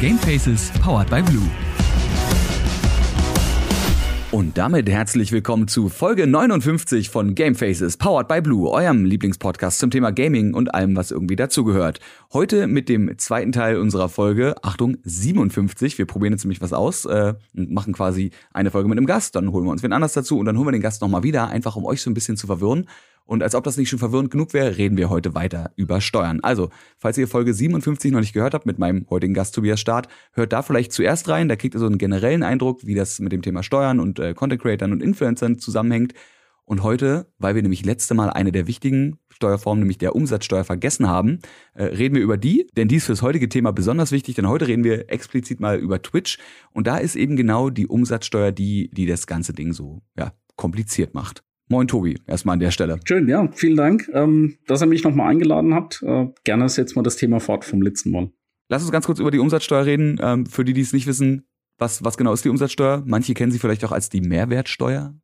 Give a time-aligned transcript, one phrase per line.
[0.00, 1.42] Gamefaces powered by Blue.
[4.30, 9.90] Und damit herzlich willkommen zu Folge 59 von Gamefaces, powered by Blue, eurem Lieblingspodcast zum
[9.90, 11.98] Thema Gaming und allem, was irgendwie dazugehört.
[12.32, 15.98] Heute mit dem zweiten Teil unserer Folge, Achtung, 57.
[15.98, 19.34] Wir probieren jetzt nämlich was aus äh, und machen quasi eine Folge mit einem Gast,
[19.34, 21.48] dann holen wir uns wen anders dazu und dann holen wir den Gast nochmal wieder,
[21.48, 22.86] einfach um euch so ein bisschen zu verwirren.
[23.28, 26.40] Und als ob das nicht schon verwirrend genug wäre, reden wir heute weiter über Steuern.
[26.40, 30.08] Also, falls ihr Folge 57 noch nicht gehört habt mit meinem heutigen Gast Tobias Staat,
[30.32, 31.46] hört da vielleicht zuerst rein.
[31.46, 34.32] Da kriegt ihr so einen generellen Eindruck, wie das mit dem Thema Steuern und äh,
[34.32, 36.14] Content Creatern und Influencern zusammenhängt.
[36.64, 41.06] Und heute, weil wir nämlich letzte Mal eine der wichtigen Steuerformen, nämlich der Umsatzsteuer, vergessen
[41.06, 41.40] haben,
[41.74, 44.68] äh, reden wir über die, denn die ist fürs heutige Thema besonders wichtig, denn heute
[44.68, 46.38] reden wir explizit mal über Twitch
[46.72, 51.12] und da ist eben genau die Umsatzsteuer die, die das ganze Ding so ja, kompliziert
[51.12, 51.42] macht.
[51.70, 52.98] Moin Tobi, erstmal an der Stelle.
[53.04, 56.02] Schön, ja, vielen Dank, ähm, dass ihr mich nochmal eingeladen habt.
[56.02, 58.30] Äh, gerne ist jetzt mal das Thema fort vom letzten Mal.
[58.70, 60.18] Lass uns ganz kurz über die Umsatzsteuer reden.
[60.22, 63.02] Ähm, für die, die es nicht wissen, was, was genau ist die Umsatzsteuer?
[63.06, 65.14] Manche kennen sie vielleicht auch als die Mehrwertsteuer.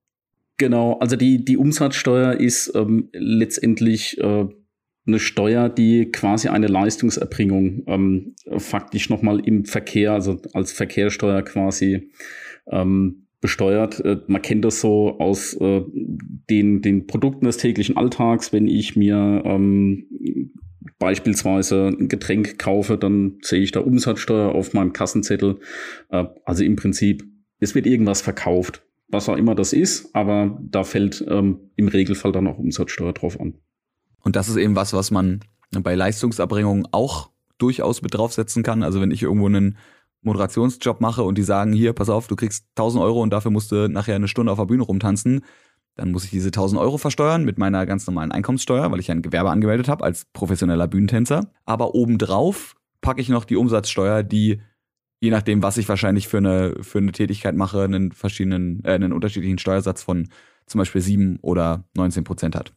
[0.59, 4.47] Genau, also die, die Umsatzsteuer ist ähm, letztendlich äh,
[5.07, 12.11] eine Steuer, die quasi eine Leistungserbringung ähm, faktisch nochmal im Verkehr, also als Verkehrssteuer quasi
[12.71, 14.01] ähm, besteuert.
[14.01, 18.55] Äh, man kennt das so aus äh, den, den Produkten des täglichen Alltags.
[18.55, 20.07] Wenn ich mir ähm,
[20.99, 25.61] beispielsweise ein Getränk kaufe, dann sehe ich da Umsatzsteuer auf meinem Kassenzettel.
[26.09, 27.23] Äh, also im Prinzip,
[27.61, 32.33] es wird irgendwas verkauft, was auch immer das ist, aber da fällt ähm, im Regelfall
[32.33, 33.59] dann auch Umsatzsteuer drauf an.
[34.23, 38.83] Und das ist eben was, was man bei Leistungserbringungen auch durchaus mit draufsetzen kann.
[38.83, 39.77] Also wenn ich irgendwo einen
[40.25, 43.73] Moderationsjob mache und die sagen, hier, pass auf, du kriegst 1000 Euro und dafür musst
[43.73, 45.45] du nachher eine Stunde auf der Bühne rumtanzen,
[45.97, 49.23] dann muss ich diese 1000 Euro versteuern mit meiner ganz normalen Einkommenssteuer, weil ich ein
[49.23, 51.53] Gewerbe angemeldet habe als professioneller Bühnentänzer.
[51.65, 54.61] Aber obendrauf packe ich noch die Umsatzsteuer, die
[55.21, 59.13] je nachdem, was ich wahrscheinlich für eine, für eine Tätigkeit mache, einen verschiedenen, äh, einen
[59.13, 60.29] unterschiedlichen Steuersatz von
[60.67, 62.75] zum Beispiel 7 oder 19 Prozent hat.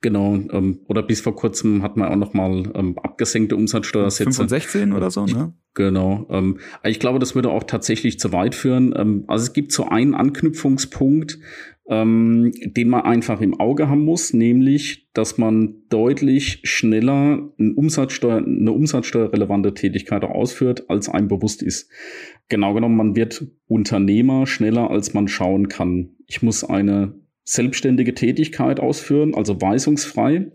[0.00, 4.24] Genau, ähm, oder bis vor kurzem hat man auch noch mal ähm, abgesenkte Umsatzsteuersätze.
[4.24, 5.52] 5 und 16 oder so, ne?
[5.74, 6.26] Genau.
[6.30, 8.94] Ähm, ich glaube, das würde auch tatsächlich zu weit führen.
[8.96, 11.38] Ähm, also es gibt so einen Anknüpfungspunkt,
[11.88, 18.38] ähm, den man einfach im Auge haben muss, nämlich, dass man deutlich schneller eine, Umsatzsteuer,
[18.38, 21.90] eine umsatzsteuerrelevante Tätigkeit ausführt, als einem bewusst ist.
[22.48, 26.10] Genau genommen, man wird Unternehmer schneller, als man schauen kann.
[26.26, 27.14] Ich muss eine
[27.46, 30.50] selbstständige Tätigkeit ausführen, also weisungsfrei.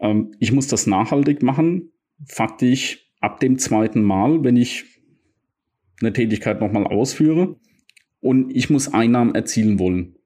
[0.00, 1.92] Ähm, ich muss das nachhaltig machen,
[2.26, 4.84] faktisch ab dem zweiten Mal, wenn ich
[6.00, 7.56] eine Tätigkeit nochmal ausführe.
[8.20, 10.16] Und ich muss Einnahmen erzielen wollen.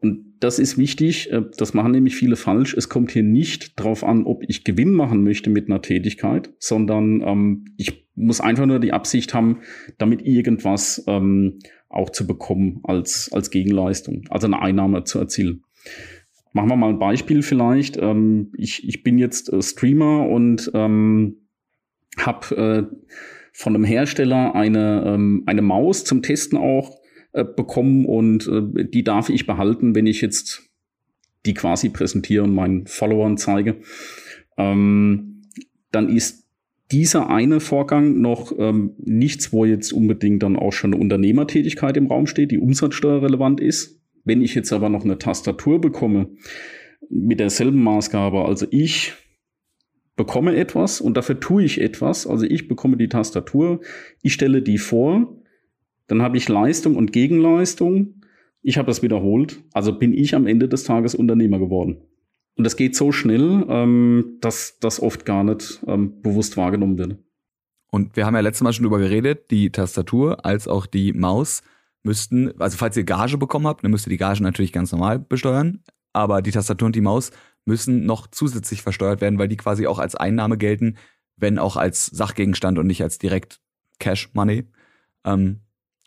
[0.00, 2.74] Und das ist wichtig, äh, das machen nämlich viele falsch.
[2.74, 7.22] Es kommt hier nicht darauf an, ob ich Gewinn machen möchte mit einer Tätigkeit, sondern
[7.22, 9.60] ähm, ich muss einfach nur die Absicht haben,
[9.98, 15.62] damit irgendwas ähm, auch zu bekommen als, als Gegenleistung, also eine Einnahme zu erzielen.
[16.52, 17.96] Machen wir mal ein Beispiel vielleicht.
[17.96, 21.48] Ähm, ich, ich bin jetzt äh, Streamer und ähm,
[22.18, 22.96] habe äh,
[23.52, 26.98] von einem Hersteller eine, ähm, eine Maus zum Testen auch
[27.32, 30.62] äh, bekommen und äh, die darf ich behalten, wenn ich jetzt
[31.46, 33.80] die quasi präsentiere und meinen Followern zeige.
[34.56, 35.42] Ähm,
[35.90, 36.47] dann ist
[36.90, 42.06] dieser eine Vorgang noch ähm, nichts, wo jetzt unbedingt dann auch schon eine Unternehmertätigkeit im
[42.06, 44.00] Raum steht, die umsatzsteuerrelevant ist.
[44.24, 46.30] Wenn ich jetzt aber noch eine Tastatur bekomme
[47.10, 49.14] mit derselben Maßgabe, also ich
[50.16, 53.80] bekomme etwas und dafür tue ich etwas, also ich bekomme die Tastatur,
[54.22, 55.42] ich stelle die vor,
[56.08, 58.22] dann habe ich Leistung und Gegenleistung,
[58.62, 61.98] ich habe das wiederholt, also bin ich am Ende des Tages Unternehmer geworden.
[62.58, 67.16] Und das geht so schnell, ähm, dass das oft gar nicht ähm, bewusst wahrgenommen wird.
[67.90, 71.62] Und wir haben ja letztes Mal schon drüber geredet, die Tastatur als auch die Maus
[72.02, 75.20] müssten, also falls ihr Gage bekommen habt, dann müsst ihr die Gage natürlich ganz normal
[75.20, 77.30] besteuern, aber die Tastatur und die Maus
[77.64, 80.96] müssen noch zusätzlich versteuert werden, weil die quasi auch als Einnahme gelten,
[81.36, 83.60] wenn auch als Sachgegenstand und nicht als direkt
[84.00, 84.64] Cash Money.
[85.24, 85.60] Ähm,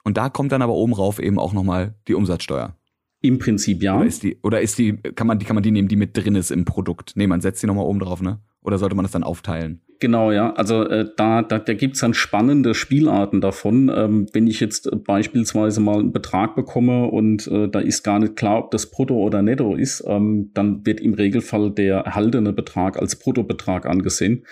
[0.03, 2.75] und da kommt dann aber oben rauf eben auch nochmal die Umsatzsteuer.
[3.21, 3.97] Im Prinzip ja.
[3.97, 6.17] Oder ist die, oder ist die, kann man die, kann man die nehmen, die mit
[6.17, 7.13] drin ist im Produkt?
[7.15, 8.39] Nee, man setzt die nochmal oben drauf, ne?
[8.63, 9.81] Oder sollte man das dann aufteilen?
[9.99, 10.53] Genau, ja.
[10.53, 13.91] Also äh, da, da, da gibt es dann spannende Spielarten davon.
[13.95, 18.17] Ähm, wenn ich jetzt äh, beispielsweise mal einen Betrag bekomme und äh, da ist gar
[18.17, 22.51] nicht klar, ob das Brutto oder Netto ist, ähm, dann wird im Regelfall der erhaltene
[22.51, 24.45] Betrag als Bruttobetrag angesehen.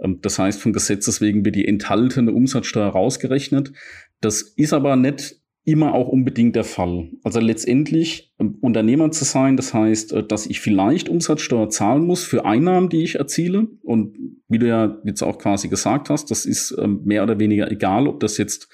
[0.00, 3.72] Ähm, das heißt, von Gesetzes wegen wird die enthaltene Umsatzsteuer rausgerechnet.
[4.20, 7.10] Das ist aber nicht immer auch unbedingt der Fall.
[7.24, 12.22] Also letztendlich ähm, Unternehmer zu sein, das heißt, äh, dass ich vielleicht Umsatzsteuer zahlen muss
[12.22, 13.66] für Einnahmen, die ich erziele.
[13.82, 14.16] Und
[14.48, 18.06] wie du ja jetzt auch quasi gesagt hast, das ist ähm, mehr oder weniger egal,
[18.06, 18.68] ob das jetzt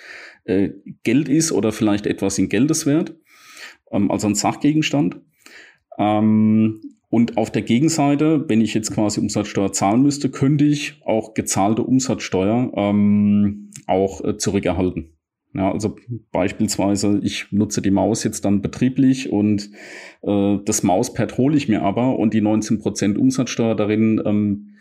[0.44, 0.69] äh,
[1.03, 3.17] Geld ist oder vielleicht etwas in Geldeswert,
[3.91, 5.17] ähm, also ein Sachgegenstand.
[5.99, 11.83] Und auf der Gegenseite, wenn ich jetzt quasi Umsatzsteuer zahlen müsste, könnte ich auch gezahlte
[11.83, 12.73] Umsatzsteuer
[13.87, 15.12] auch äh, zurückerhalten.
[15.55, 15.97] Ja, also
[16.31, 19.71] beispielsweise, ich nutze die Maus jetzt dann betrieblich und
[20.23, 24.77] äh, das Mauspad hole ich mir aber und die 19% Umsatzsteuer darin, ähm,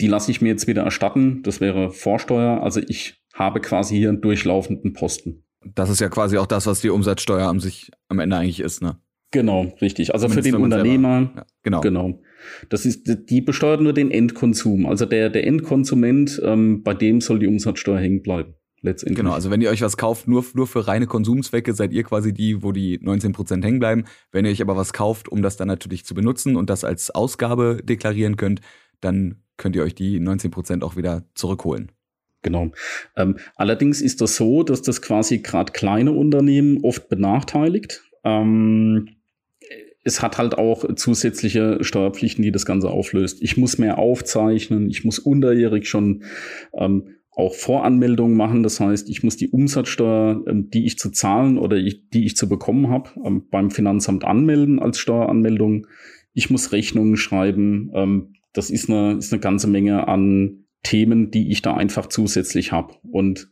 [0.00, 1.42] die lasse ich mir jetzt wieder erstatten.
[1.42, 2.62] Das wäre Vorsteuer.
[2.62, 5.44] Also ich habe quasi hier einen durchlaufenden Posten.
[5.74, 8.82] Das ist ja quasi auch das, was die Umsatzsteuer am sich am Ende eigentlich ist,
[8.82, 8.98] ne?
[9.32, 10.14] Genau, richtig.
[10.14, 11.32] Also Zumindest für den Unternehmer.
[11.34, 11.80] Ja, genau.
[11.80, 12.20] Genau.
[12.68, 14.86] Das ist, die besteuert nur den Endkonsum.
[14.86, 18.54] Also der, der Endkonsument, ähm, bei dem soll die Umsatzsteuer hängen bleiben.
[18.82, 19.16] Letztendlich.
[19.18, 22.32] Genau, also wenn ihr euch was kauft, nur, nur für reine Konsumzwecke, seid ihr quasi
[22.32, 24.04] die, wo die 19% hängen bleiben.
[24.32, 27.10] Wenn ihr euch aber was kauft, um das dann natürlich zu benutzen und das als
[27.10, 28.60] Ausgabe deklarieren könnt,
[29.00, 31.90] dann könnt ihr euch die 19% auch wieder zurückholen.
[32.42, 32.70] Genau.
[33.16, 38.04] Ähm, allerdings ist das so, dass das quasi gerade kleine Unternehmen oft benachteiligt.
[38.22, 39.08] Ähm,
[40.04, 43.42] es hat halt auch zusätzliche Steuerpflichten, die das Ganze auflöst.
[43.42, 46.22] Ich muss mehr aufzeichnen, ich muss unterjährig schon
[46.74, 48.62] ähm, auch Voranmeldungen machen.
[48.62, 52.48] Das heißt, ich muss die Umsatzsteuer, ähm, die ich zu zahlen oder die ich zu
[52.48, 55.86] bekommen habe, ähm, beim Finanzamt anmelden als Steueranmeldung.
[56.32, 57.90] Ich muss Rechnungen schreiben.
[57.94, 62.72] Ähm, das ist eine, ist eine ganze Menge an Themen, die ich da einfach zusätzlich
[62.72, 62.94] habe.
[63.10, 63.50] Und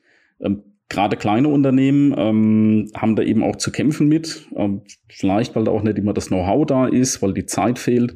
[0.88, 4.46] gerade kleine Unternehmen ähm, haben da eben auch zu kämpfen mit.
[4.54, 8.14] Ähm, vielleicht, weil da auch nicht immer das Know-how da ist, weil die Zeit fehlt.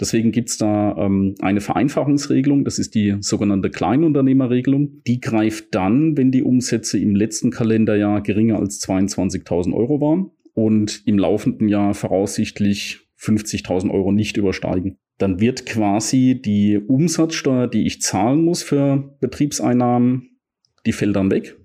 [0.00, 5.02] Deswegen gibt's da ähm, eine Vereinfachungsregelung, das ist die sogenannte Kleinunternehmerregelung.
[5.06, 11.02] Die greift dann, wenn die Umsätze im letzten Kalenderjahr geringer als 22.000 Euro waren und
[11.06, 14.98] im laufenden Jahr voraussichtlich 50.000 Euro nicht übersteigen.
[15.18, 20.36] Dann wird quasi die Umsatzsteuer, die ich zahlen muss für Betriebseinnahmen,
[20.84, 21.56] die fällt dann weg.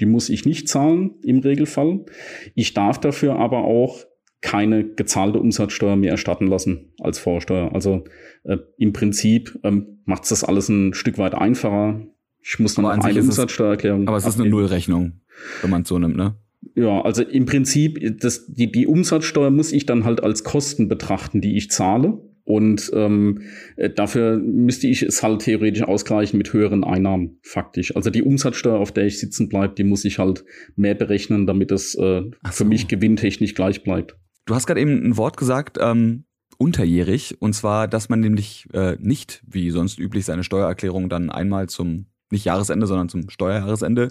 [0.00, 2.04] Die muss ich nicht zahlen im Regelfall.
[2.54, 4.04] Ich darf dafür aber auch
[4.40, 7.74] keine gezahlte Umsatzsteuer mehr erstatten lassen als Vorsteuer.
[7.74, 8.04] Also
[8.44, 12.06] äh, im Prinzip ähm, macht das alles ein Stück weit einfacher.
[12.42, 14.08] Ich muss noch eine Umsatzsteuererklärung.
[14.08, 15.20] Aber es ist eine Nullrechnung,
[15.60, 16.36] wenn man es so nimmt, ne?
[16.74, 21.40] Ja, also im Prinzip, das, die, die Umsatzsteuer muss ich dann halt als Kosten betrachten,
[21.40, 22.18] die ich zahle.
[22.50, 23.42] Und ähm,
[23.76, 27.94] äh, dafür müsste ich es halt theoretisch ausgleichen mit höheren Einnahmen, faktisch.
[27.94, 30.44] Also die Umsatzsteuer, auf der ich sitzen bleibe, die muss ich halt
[30.74, 32.32] mehr berechnen, damit es äh, so.
[32.50, 34.16] für mich gewinntechnisch gleich bleibt.
[34.46, 36.24] Du hast gerade eben ein Wort gesagt, ähm,
[36.58, 41.68] unterjährig, und zwar, dass man nämlich äh, nicht wie sonst üblich seine Steuererklärung dann einmal
[41.68, 44.08] zum, nicht Jahresende, sondern zum Steuerjahresende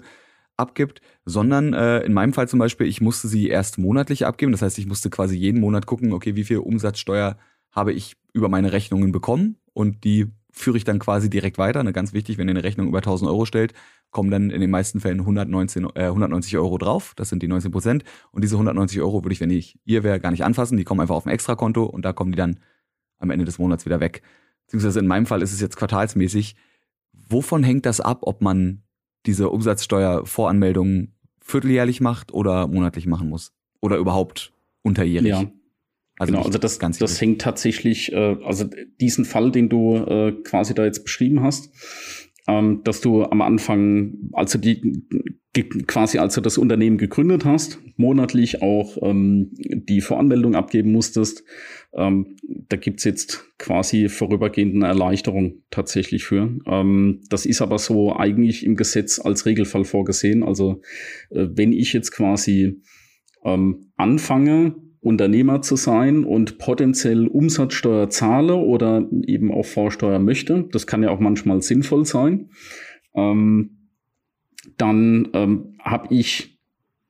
[0.56, 4.52] abgibt, sondern äh, in meinem Fall zum Beispiel, ich musste sie erst monatlich abgeben.
[4.52, 7.36] Das heißt, ich musste quasi jeden Monat gucken, okay, wie viel Umsatzsteuer
[7.70, 11.82] habe ich über meine Rechnungen bekommen und die führe ich dann quasi direkt weiter.
[11.82, 13.72] Ne, ganz wichtig, wenn ihr eine Rechnung über 1000 Euro stellt,
[14.10, 17.12] kommen dann in den meisten Fällen 119, äh, 190 Euro drauf.
[17.16, 18.04] Das sind die 19 Prozent.
[18.32, 20.76] Und diese 190 Euro würde ich, wenn ich ihr wäre, gar nicht anfassen.
[20.76, 22.58] Die kommen einfach auf ein Extrakonto und da kommen die dann
[23.18, 24.22] am Ende des Monats wieder weg.
[24.66, 26.56] Beziehungsweise in meinem Fall ist es jetzt quartalsmäßig.
[27.12, 28.82] Wovon hängt das ab, ob man
[29.26, 33.52] diese Umsatzsteuervoranmeldung vierteljährlich macht oder monatlich machen muss?
[33.80, 34.52] Oder überhaupt
[34.82, 35.28] unterjährig?
[35.28, 35.44] Ja.
[36.20, 38.66] Also genau, also das, ganz das hängt tatsächlich, äh, also
[39.00, 41.70] diesen Fall, den du äh, quasi da jetzt beschrieben hast,
[42.46, 45.02] ähm, dass du am Anfang, also die
[45.86, 51.42] quasi als du das Unternehmen gegründet hast, monatlich auch ähm, die Voranmeldung abgeben musstest.
[51.94, 52.36] Ähm,
[52.68, 56.54] da gibt's jetzt quasi vorübergehend eine Erleichterung tatsächlich für.
[56.66, 60.42] Ähm, das ist aber so eigentlich im Gesetz als Regelfall vorgesehen.
[60.42, 60.82] Also
[61.30, 62.82] äh, wenn ich jetzt quasi
[63.42, 70.86] ähm, anfange, Unternehmer zu sein und potenziell Umsatzsteuer zahle oder eben auch Vorsteuer möchte, das
[70.86, 72.50] kann ja auch manchmal sinnvoll sein,
[73.14, 73.88] ähm,
[74.76, 76.58] dann ähm, habe ich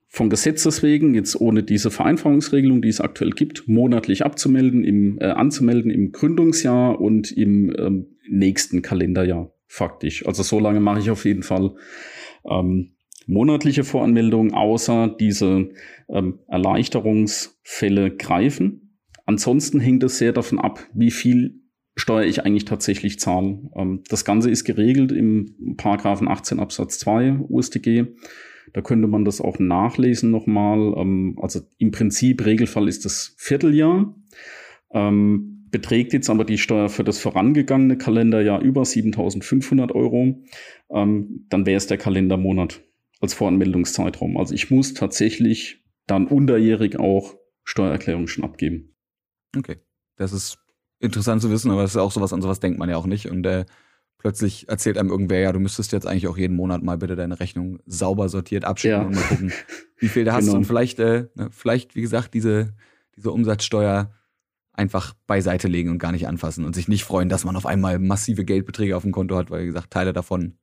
[0.06, 5.26] von Gesetzes wegen, jetzt ohne diese Vereinfachungsregelung, die es aktuell gibt, monatlich abzumelden, im, äh,
[5.26, 10.26] anzumelden im Gründungsjahr und im ähm, nächsten Kalenderjahr faktisch.
[10.26, 11.74] Also so lange mache ich auf jeden Fall.
[12.44, 12.92] Ähm,
[13.30, 15.70] monatliche Voranmeldung, außer diese
[16.08, 18.98] ähm, Erleichterungsfälle greifen.
[19.24, 21.60] Ansonsten hängt es sehr davon ab, wie viel
[21.96, 23.60] Steuer ich eigentlich tatsächlich zahle.
[23.76, 28.06] Ähm, das Ganze ist geregelt im Paragraphen 18 Absatz 2 UStG.
[28.72, 30.94] Da könnte man das auch nachlesen nochmal.
[30.96, 34.14] Ähm, also im Prinzip, Regelfall ist das Vierteljahr.
[34.92, 40.42] Ähm, beträgt jetzt aber die Steuer für das vorangegangene Kalenderjahr über 7.500 Euro,
[40.92, 42.82] ähm, dann wäre es der Kalendermonat
[43.20, 44.36] als Voranmeldungszeitraum.
[44.36, 47.34] Also ich muss tatsächlich dann unterjährig auch
[47.64, 48.96] Steuererklärungen schon abgeben.
[49.56, 49.76] Okay,
[50.16, 50.58] das ist
[50.98, 53.30] interessant zu wissen, aber das ist auch sowas, an sowas denkt man ja auch nicht.
[53.30, 53.64] Und äh,
[54.18, 57.40] plötzlich erzählt einem irgendwer, ja, du müsstest jetzt eigentlich auch jeden Monat mal bitte deine
[57.40, 59.06] Rechnung sauber sortiert abschicken ja.
[59.06, 59.52] und mal gucken,
[59.98, 60.46] wie viel du hast.
[60.46, 60.56] Genau.
[60.56, 62.74] Und vielleicht, äh, ne, vielleicht, wie gesagt, diese,
[63.16, 64.14] diese Umsatzsteuer
[64.72, 67.98] einfach beiseite legen und gar nicht anfassen und sich nicht freuen, dass man auf einmal
[67.98, 70.58] massive Geldbeträge auf dem Konto hat, weil, wie gesagt, Teile davon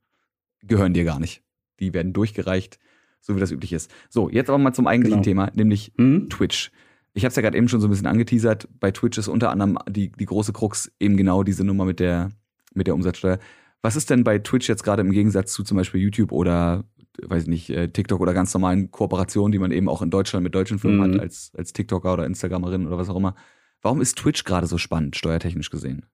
[0.62, 1.42] gehören dir gar nicht.
[1.80, 2.78] Die werden durchgereicht,
[3.20, 3.90] so wie das üblich ist.
[4.08, 5.24] So, jetzt aber mal zum eigentlichen genau.
[5.24, 6.28] Thema, nämlich mhm.
[6.28, 6.70] Twitch.
[7.14, 8.68] Ich habe es ja gerade eben schon so ein bisschen angeteasert.
[8.78, 12.30] Bei Twitch ist unter anderem die, die große Krux eben genau diese Nummer mit der,
[12.74, 13.38] mit der Umsatzsteuer.
[13.82, 16.84] Was ist denn bei Twitch jetzt gerade im Gegensatz zu zum Beispiel YouTube oder,
[17.22, 20.44] weiß ich nicht, äh, TikTok oder ganz normalen Kooperationen, die man eben auch in Deutschland
[20.44, 21.14] mit deutschen Firmen mhm.
[21.14, 23.34] hat, als, als TikToker oder Instagramerin oder was auch immer?
[23.80, 26.06] Warum ist Twitch gerade so spannend, steuertechnisch gesehen?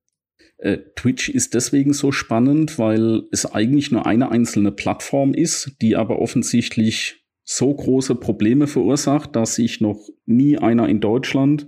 [0.65, 5.95] Äh, Twitch ist deswegen so spannend, weil es eigentlich nur eine einzelne Plattform ist, die
[5.95, 11.67] aber offensichtlich so große Probleme verursacht, dass sich noch nie einer in Deutschland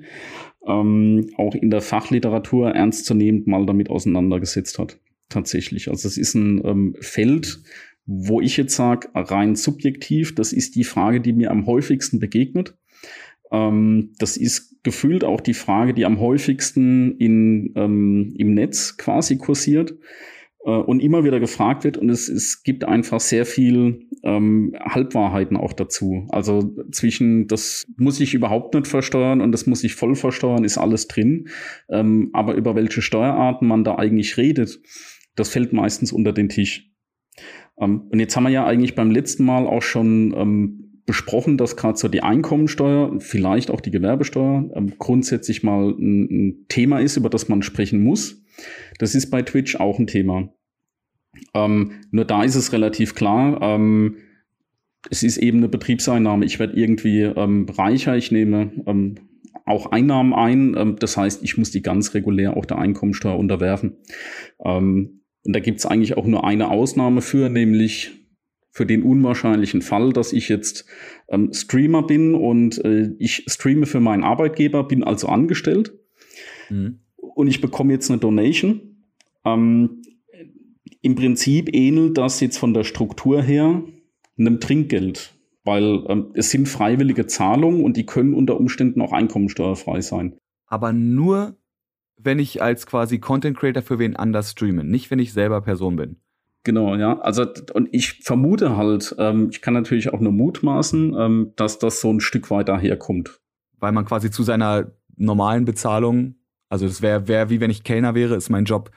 [0.66, 4.98] ähm, auch in der Fachliteratur ernstzunehmend mal damit auseinandergesetzt hat.
[5.28, 5.90] Tatsächlich.
[5.90, 7.60] Also es ist ein ähm, Feld,
[8.06, 12.74] wo ich jetzt sage, rein subjektiv, das ist die Frage, die mir am häufigsten begegnet.
[13.52, 19.36] Ähm, das ist gefühlt auch die Frage, die am häufigsten in, ähm, im Netz quasi
[19.36, 19.98] kursiert
[20.64, 21.98] äh, und immer wieder gefragt wird.
[21.98, 26.28] Und es, es gibt einfach sehr viel ähm, Halbwahrheiten auch dazu.
[26.28, 30.78] Also zwischen, das muss ich überhaupt nicht versteuern und das muss ich voll versteuern, ist
[30.78, 31.48] alles drin.
[31.90, 34.80] Ähm, aber über welche Steuerarten man da eigentlich redet,
[35.34, 36.92] das fällt meistens unter den Tisch.
[37.80, 41.76] Ähm, und jetzt haben wir ja eigentlich beim letzten Mal auch schon ähm, besprochen, dass
[41.76, 47.16] gerade so die Einkommensteuer, vielleicht auch die Gewerbesteuer, ähm, grundsätzlich mal ein, ein, Thema ist,
[47.16, 48.42] über das man sprechen muss.
[48.98, 50.52] Das ist bei Twitch auch ein Thema.
[51.54, 54.16] Ähm, nur da ist es relativ klar, ähm,
[55.08, 56.44] es ist eben eine Betriebseinnahme.
[56.44, 59.14] Ich werde irgendwie ähm, reicher, ich nehme ähm,
[59.64, 60.74] auch Einnahmen ein.
[60.76, 63.98] Ähm, das heißt, ich muss die ganz regulär auch der Einkommensteuer unterwerfen.
[64.58, 68.25] und da gibt es eigentlich auch nur eine Ausnahme für, nämlich
[68.76, 70.84] für den unwahrscheinlichen Fall, dass ich jetzt
[71.28, 75.94] ähm, Streamer bin und äh, ich streame für meinen Arbeitgeber, bin also angestellt
[76.68, 76.98] mhm.
[77.16, 78.98] und ich bekomme jetzt eine Donation.
[79.46, 80.02] Ähm,
[81.00, 83.82] Im Prinzip ähnelt das jetzt von der Struktur her
[84.36, 85.32] einem Trinkgeld,
[85.64, 90.36] weil ähm, es sind freiwillige Zahlungen und die können unter Umständen auch einkommensteuerfrei sein.
[90.66, 91.56] Aber nur,
[92.18, 95.96] wenn ich als quasi Content Creator für wen anders streame, nicht wenn ich selber Person
[95.96, 96.16] bin.
[96.66, 97.20] Genau, ja.
[97.20, 102.00] Also, und ich vermute halt, ähm, ich kann natürlich auch nur mutmaßen, ähm, dass das
[102.00, 103.38] so ein Stück weiter herkommt.
[103.78, 106.34] Weil man quasi zu seiner normalen Bezahlung,
[106.68, 108.90] also das wäre wär wie wenn ich Kellner wäre, ist mein Job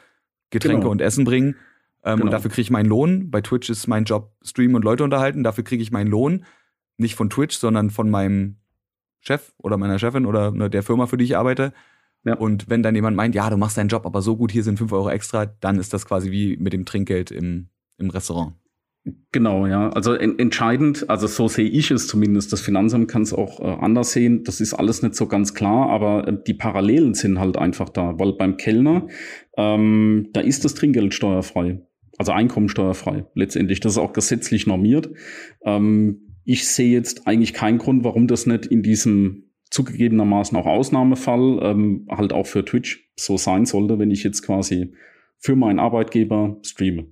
[0.49, 0.91] Getränke genau.
[0.91, 1.57] und Essen bringen.
[2.03, 2.25] Ähm, genau.
[2.25, 3.29] Und dafür kriege ich meinen Lohn.
[3.29, 5.43] Bei Twitch ist mein Job streamen und Leute unterhalten.
[5.43, 6.45] Dafür kriege ich meinen Lohn.
[6.97, 8.55] Nicht von Twitch, sondern von meinem
[9.19, 11.71] Chef oder meiner Chefin oder ne, der Firma, für die ich arbeite.
[12.25, 12.35] Ja.
[12.35, 14.77] Und wenn dann jemand meint, ja, du machst deinen Job aber so gut, hier sind
[14.77, 18.53] fünf Euro extra, dann ist das quasi wie mit dem Trinkgeld im, im Restaurant.
[19.31, 19.89] Genau, ja.
[19.89, 22.51] Also en entscheidend, also so sehe ich es zumindest.
[22.51, 24.43] Das Finanzamt kann es auch äh, anders sehen.
[24.43, 28.19] Das ist alles nicht so ganz klar, aber äh, die Parallelen sind halt einfach da,
[28.19, 29.07] weil beim Kellner,
[29.57, 31.81] ähm, da ist das Trinkgeld steuerfrei.
[32.17, 33.79] Also einkommensteuerfrei letztendlich.
[33.79, 35.09] Das ist auch gesetzlich normiert.
[35.63, 41.59] Ähm, ich sehe jetzt eigentlich keinen Grund, warum das nicht in diesem zugegebenermaßen auch Ausnahmefall,
[41.61, 44.93] ähm, halt auch für Twitch so sein sollte, wenn ich jetzt quasi
[45.37, 47.07] für meinen Arbeitgeber streame.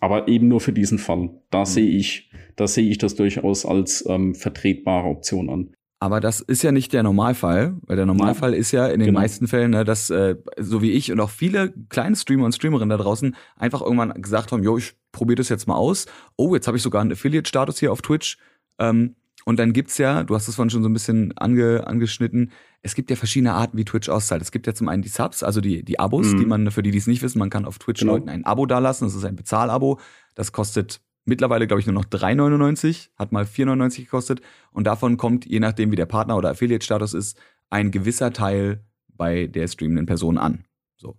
[0.00, 1.30] Aber eben nur für diesen Fall.
[1.50, 1.64] Da mhm.
[1.66, 5.76] sehe ich, da sehe ich das durchaus als ähm, vertretbare Option an.
[5.98, 9.06] Aber das ist ja nicht der Normalfall, weil der Normalfall ja, ist ja in den
[9.06, 9.20] genau.
[9.20, 12.90] meisten Fällen, ne, dass äh, so wie ich und auch viele kleine Streamer und Streamerinnen
[12.90, 16.04] da draußen einfach irgendwann gesagt haben, jo, ich probiere das jetzt mal aus.
[16.36, 18.36] Oh, jetzt habe ich sogar einen Affiliate-Status hier auf Twitch.
[18.78, 22.50] Ähm, und dann gibt's ja, du hast es vorhin schon so ein bisschen ange, angeschnitten,
[22.82, 24.42] es gibt ja verschiedene Arten, wie Twitch auszahlt.
[24.42, 26.38] Es gibt ja zum einen die Subs, also die, die Abos, mhm.
[26.38, 28.14] die man, für die, die es nicht wissen, man kann auf Twitch genau.
[28.14, 29.06] Leuten ein Abo dalassen.
[29.06, 30.00] Das ist ein Bezahlabo.
[30.34, 34.40] Das kostet mittlerweile, glaube ich, nur noch 3,99, hat mal 4,99 gekostet.
[34.72, 37.38] Und davon kommt, je nachdem, wie der Partner oder Affiliate-Status ist,
[37.70, 40.64] ein gewisser Teil bei der streamenden Person an.
[40.96, 41.16] So.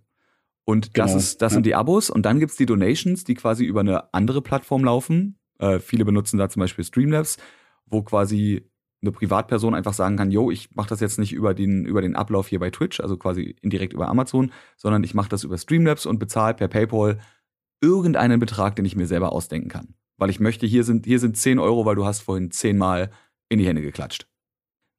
[0.64, 1.06] Und genau.
[1.06, 1.54] das, ist, das ja.
[1.54, 2.10] sind die Abos.
[2.10, 5.38] Und dann gibt's die Donations, die quasi über eine andere Plattform laufen.
[5.58, 7.38] Äh, viele benutzen da zum Beispiel Streamlabs
[7.90, 8.68] wo quasi
[9.00, 12.16] eine Privatperson einfach sagen kann, yo, ich mache das jetzt nicht über den, über den
[12.16, 16.06] Ablauf hier bei Twitch, also quasi indirekt über Amazon, sondern ich mache das über Streamlabs
[16.06, 17.18] und bezahle per PayPal
[17.80, 19.94] irgendeinen Betrag, den ich mir selber ausdenken kann.
[20.16, 23.10] Weil ich möchte, hier sind, hier sind 10 Euro, weil du hast vorhin zehnmal
[23.48, 24.26] in die Hände geklatscht.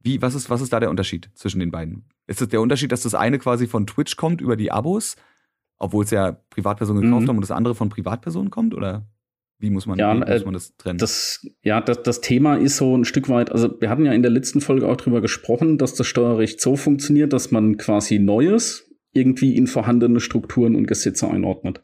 [0.01, 2.07] Wie, was ist, was ist da der Unterschied zwischen den beiden?
[2.25, 5.17] Ist es der Unterschied, dass das eine quasi von Twitch kommt über die Abos,
[5.77, 7.27] obwohl es ja Privatpersonen gekauft mhm.
[7.27, 9.05] haben und das andere von Privatpersonen kommt, oder?
[9.59, 10.99] Wie muss man, ja, wie muss äh, man das trennen?
[10.99, 14.21] Das, ja, das, das Thema ist so ein Stück weit, also wir hatten ja in
[14.21, 18.89] der letzten Folge auch drüber gesprochen, dass das Steuerrecht so funktioniert, dass man quasi Neues
[19.11, 21.83] irgendwie in vorhandene Strukturen und Gesetze einordnet.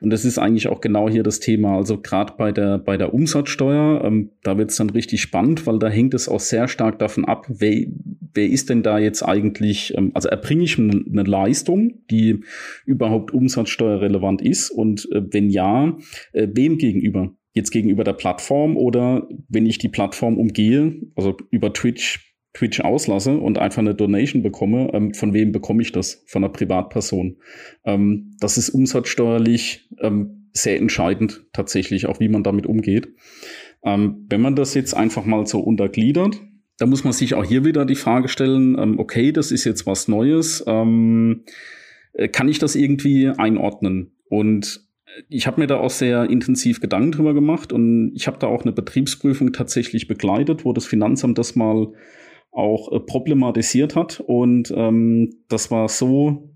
[0.00, 1.76] Und das ist eigentlich auch genau hier das Thema.
[1.76, 5.78] Also gerade bei der, bei der Umsatzsteuer, ähm, da wird es dann richtig spannend, weil
[5.78, 7.86] da hängt es auch sehr stark davon ab, wer,
[8.34, 12.40] wer ist denn da jetzt eigentlich, ähm, also erbringe ich eine, eine Leistung, die
[12.84, 15.96] überhaupt umsatzsteuerrelevant ist und äh, wenn ja,
[16.32, 17.34] äh, wem gegenüber?
[17.54, 22.25] Jetzt gegenüber der Plattform oder wenn ich die Plattform umgehe, also über Twitch
[22.56, 26.24] Twitch auslasse und einfach eine Donation bekomme, ähm, von wem bekomme ich das?
[26.26, 27.36] Von einer Privatperson.
[27.84, 33.08] Ähm, das ist umsatzsteuerlich ähm, sehr entscheidend tatsächlich, auch wie man damit umgeht.
[33.84, 36.40] Ähm, wenn man das jetzt einfach mal so untergliedert,
[36.78, 39.86] da muss man sich auch hier wieder die Frage stellen, ähm, okay, das ist jetzt
[39.86, 41.44] was Neues, ähm,
[42.14, 44.12] äh, kann ich das irgendwie einordnen?
[44.28, 44.86] Und
[45.28, 48.62] ich habe mir da auch sehr intensiv Gedanken drüber gemacht und ich habe da auch
[48.62, 51.92] eine Betriebsprüfung tatsächlich begleitet, wo das Finanzamt das mal
[52.56, 54.20] auch äh, problematisiert hat.
[54.20, 56.50] Und ähm, das war so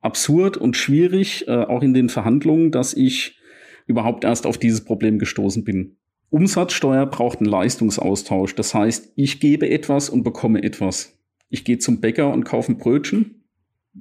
[0.00, 3.38] absurd und schwierig, äh, auch in den Verhandlungen, dass ich
[3.86, 5.96] überhaupt erst auf dieses Problem gestoßen bin.
[6.30, 8.54] Umsatzsteuer braucht einen Leistungsaustausch.
[8.54, 11.18] Das heißt, ich gebe etwas und bekomme etwas.
[11.48, 13.44] Ich gehe zum Bäcker und kaufe ein Brötchen,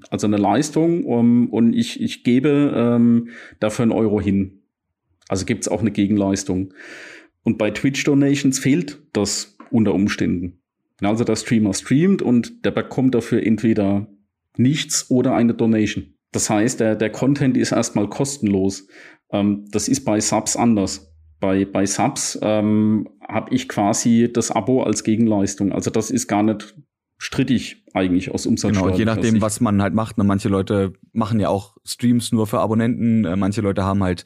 [0.10, 4.64] also eine Leistung, um, und ich, ich gebe ähm, dafür einen Euro hin.
[5.30, 6.74] Also gibt es auch eine Gegenleistung.
[7.44, 10.60] Und bei Twitch Donations fehlt das unter Umständen.
[11.02, 14.08] Also der Streamer streamt und der bekommt dafür entweder
[14.58, 16.16] nichts oder eine Donation.
[16.32, 18.88] Das heißt, der, der Content ist erstmal kostenlos.
[19.32, 21.14] Ähm, das ist bei Subs anders.
[21.40, 25.72] Bei, bei Subs ähm, habe ich quasi das Abo als Gegenleistung.
[25.72, 26.76] Also das ist gar nicht
[27.18, 28.88] strittig eigentlich aus Umsatzsteuer.
[28.88, 30.18] Genau, je nachdem, was man halt macht.
[30.18, 30.24] Ne?
[30.24, 33.26] Manche Leute machen ja auch Streams nur für Abonnenten.
[33.26, 34.26] Äh, manche Leute haben halt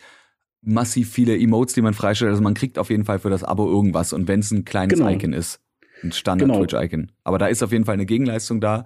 [0.62, 2.32] massiv viele Emotes, die man freistellt.
[2.32, 4.14] Also man kriegt auf jeden Fall für das Abo irgendwas.
[4.14, 5.10] Und wenn es ein kleines genau.
[5.10, 5.62] Icon ist.
[6.03, 7.01] Ein Standard-Twitch-Icon.
[7.01, 7.13] Genau.
[7.24, 8.86] Aber da ist auf jeden Fall eine Gegenleistung da.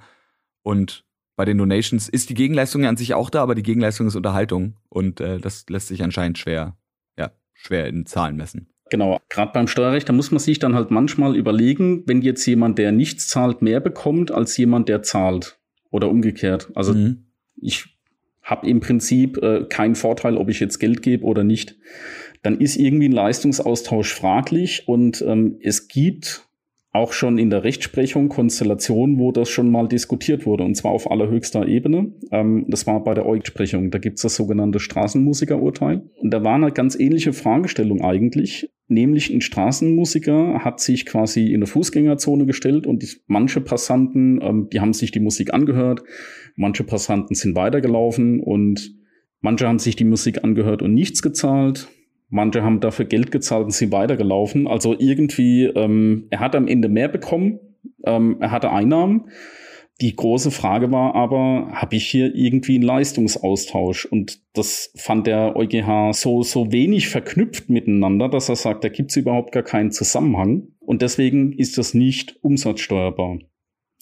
[0.62, 1.06] Und
[1.36, 4.16] bei den Donations ist die Gegenleistung ja an sich auch da, aber die Gegenleistung ist
[4.16, 4.76] Unterhaltung.
[4.90, 6.78] Und äh, das lässt sich anscheinend schwer,
[7.18, 8.68] ja, schwer in Zahlen messen.
[8.90, 12.78] Genau, gerade beim Steuerrecht, da muss man sich dann halt manchmal überlegen, wenn jetzt jemand,
[12.78, 15.58] der nichts zahlt, mehr bekommt als jemand, der zahlt.
[15.90, 16.70] Oder umgekehrt.
[16.76, 17.26] Also mhm.
[17.56, 17.86] ich
[18.44, 21.78] habe im Prinzip äh, keinen Vorteil, ob ich jetzt Geld gebe oder nicht.
[22.44, 26.48] Dann ist irgendwie ein Leistungsaustausch fraglich und ähm, es gibt
[26.94, 31.10] auch schon in der Rechtsprechung Konstellationen, wo das schon mal diskutiert wurde, und zwar auf
[31.10, 32.14] allerhöchster Ebene.
[32.32, 33.90] Ähm, das war bei der EuG-Sprechung.
[33.90, 36.04] Da gibt's das sogenannte Straßenmusikerurteil.
[36.22, 38.70] Und da war eine ganz ähnliche Fragestellung eigentlich.
[38.88, 44.70] Nämlich ein Straßenmusiker hat sich quasi in eine Fußgängerzone gestellt und die, manche Passanten, ähm,
[44.72, 46.04] die haben sich die Musik angehört,
[46.56, 48.94] manche Passanten sind weitergelaufen und
[49.42, 51.88] manche haben sich die Musik angehört und nichts gezahlt.
[52.34, 54.68] Manche haben dafür Geld gezahlt und sind weitergelaufen.
[54.68, 57.60] Also irgendwie, ähm, er hat am Ende mehr bekommen,
[58.06, 59.30] ähm, er hatte Einnahmen.
[60.02, 64.06] Die große Frage war aber, habe ich hier irgendwie einen Leistungsaustausch?
[64.06, 69.12] Und das fand der EuGH so, so wenig verknüpft miteinander, dass er sagt, da gibt
[69.12, 70.70] es überhaupt gar keinen Zusammenhang.
[70.80, 73.38] Und deswegen ist das nicht umsatzsteuerbar.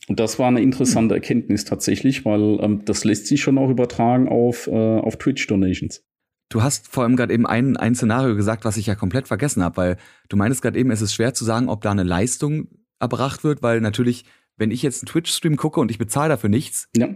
[0.08, 4.30] Und das war eine interessante Erkenntnis tatsächlich, weil ähm, das lässt sich schon auch übertragen
[4.30, 6.06] auf, äh, auf Twitch-Donations.
[6.52, 9.64] Du hast vor allem gerade eben ein, ein Szenario gesagt, was ich ja komplett vergessen
[9.64, 12.68] habe, weil du meinst gerade eben, es ist schwer zu sagen, ob da eine Leistung
[13.00, 14.26] erbracht wird, weil natürlich,
[14.58, 17.08] wenn ich jetzt einen Twitch-Stream gucke und ich bezahle dafür nichts, ja.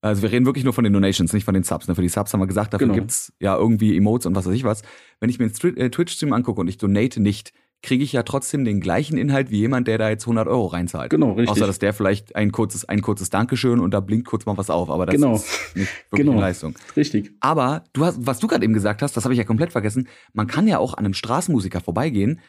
[0.00, 1.86] also wir reden wirklich nur von den Donations, nicht von den Subs.
[1.86, 1.94] Ne?
[1.94, 2.98] Für die Subs haben wir gesagt, dafür genau.
[2.98, 4.82] gibt's ja irgendwie Emotes und was weiß ich was.
[5.20, 7.52] Wenn ich mir einen äh, Twitch-Stream angucke und ich donate nicht,
[7.84, 11.10] kriege ich ja trotzdem den gleichen Inhalt wie jemand, der da jetzt 100 Euro reinzahlt.
[11.10, 11.50] Genau, richtig.
[11.50, 14.70] Außer, dass der vielleicht ein kurzes, ein kurzes Dankeschön und da blinkt kurz mal was
[14.70, 15.34] auf, aber das genau.
[15.34, 16.32] ist nicht wirklich genau.
[16.32, 16.74] eine Leistung.
[16.96, 17.32] Richtig.
[17.40, 20.08] Aber du hast, was du gerade eben gesagt hast, das habe ich ja komplett vergessen,
[20.32, 22.40] man kann ja auch an einem Straßenmusiker vorbeigehen,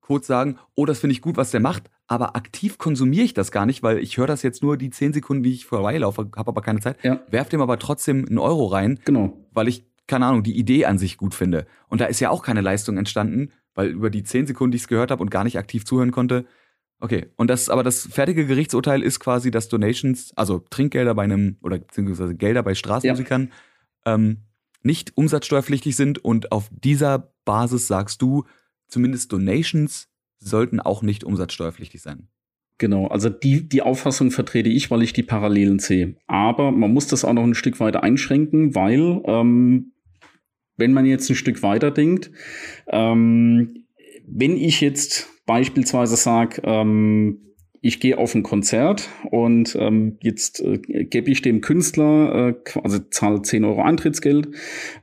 [0.00, 3.52] kurz sagen, oh, das finde ich gut, was der macht, aber aktiv konsumiere ich das
[3.52, 6.48] gar nicht, weil ich höre das jetzt nur die 10 Sekunden, die ich vorbeilaufe, habe
[6.48, 7.20] aber keine Zeit, ja.
[7.28, 9.36] werf dem aber trotzdem einen Euro rein, genau.
[9.52, 11.66] weil ich, keine Ahnung, die Idee an sich gut finde.
[11.88, 14.82] Und da ist ja auch keine Leistung entstanden, weil über die zehn Sekunden, die ich
[14.82, 16.44] es gehört habe und gar nicht aktiv zuhören konnte.
[17.00, 21.56] Okay, und das, aber das fertige Gerichtsurteil ist quasi, dass Donations, also Trinkgelder bei einem,
[21.60, 23.50] oder beziehungsweise Gelder bei Straßenmusikern,
[24.06, 24.14] ja.
[24.14, 24.38] ähm,
[24.82, 28.44] nicht umsatzsteuerpflichtig sind und auf dieser Basis sagst du,
[28.86, 30.08] zumindest Donations
[30.38, 32.28] sollten auch nicht umsatzsteuerpflichtig sein.
[32.78, 36.16] Genau, also die, die Auffassung vertrete ich, weil ich die Parallelen sehe.
[36.26, 39.92] Aber man muss das auch noch ein Stück weiter einschränken, weil ähm,
[40.76, 42.30] wenn man jetzt ein Stück weiter denkt,
[42.88, 43.84] ähm,
[44.26, 47.52] wenn ich jetzt beispielsweise sage, ähm,
[47.84, 53.00] ich gehe auf ein Konzert und ähm, jetzt äh, gebe ich dem Künstler, äh, also
[53.10, 54.50] zahle 10 Euro Eintrittsgeld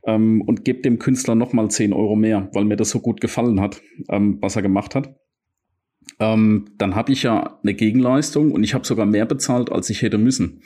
[0.04, 3.60] ähm, und gebe dem Künstler nochmal 10 Euro mehr, weil mir das so gut gefallen
[3.60, 5.14] hat, ähm, was er gemacht hat.
[6.18, 10.00] Ähm, dann habe ich ja eine Gegenleistung und ich habe sogar mehr bezahlt, als ich
[10.00, 10.62] hätte müssen.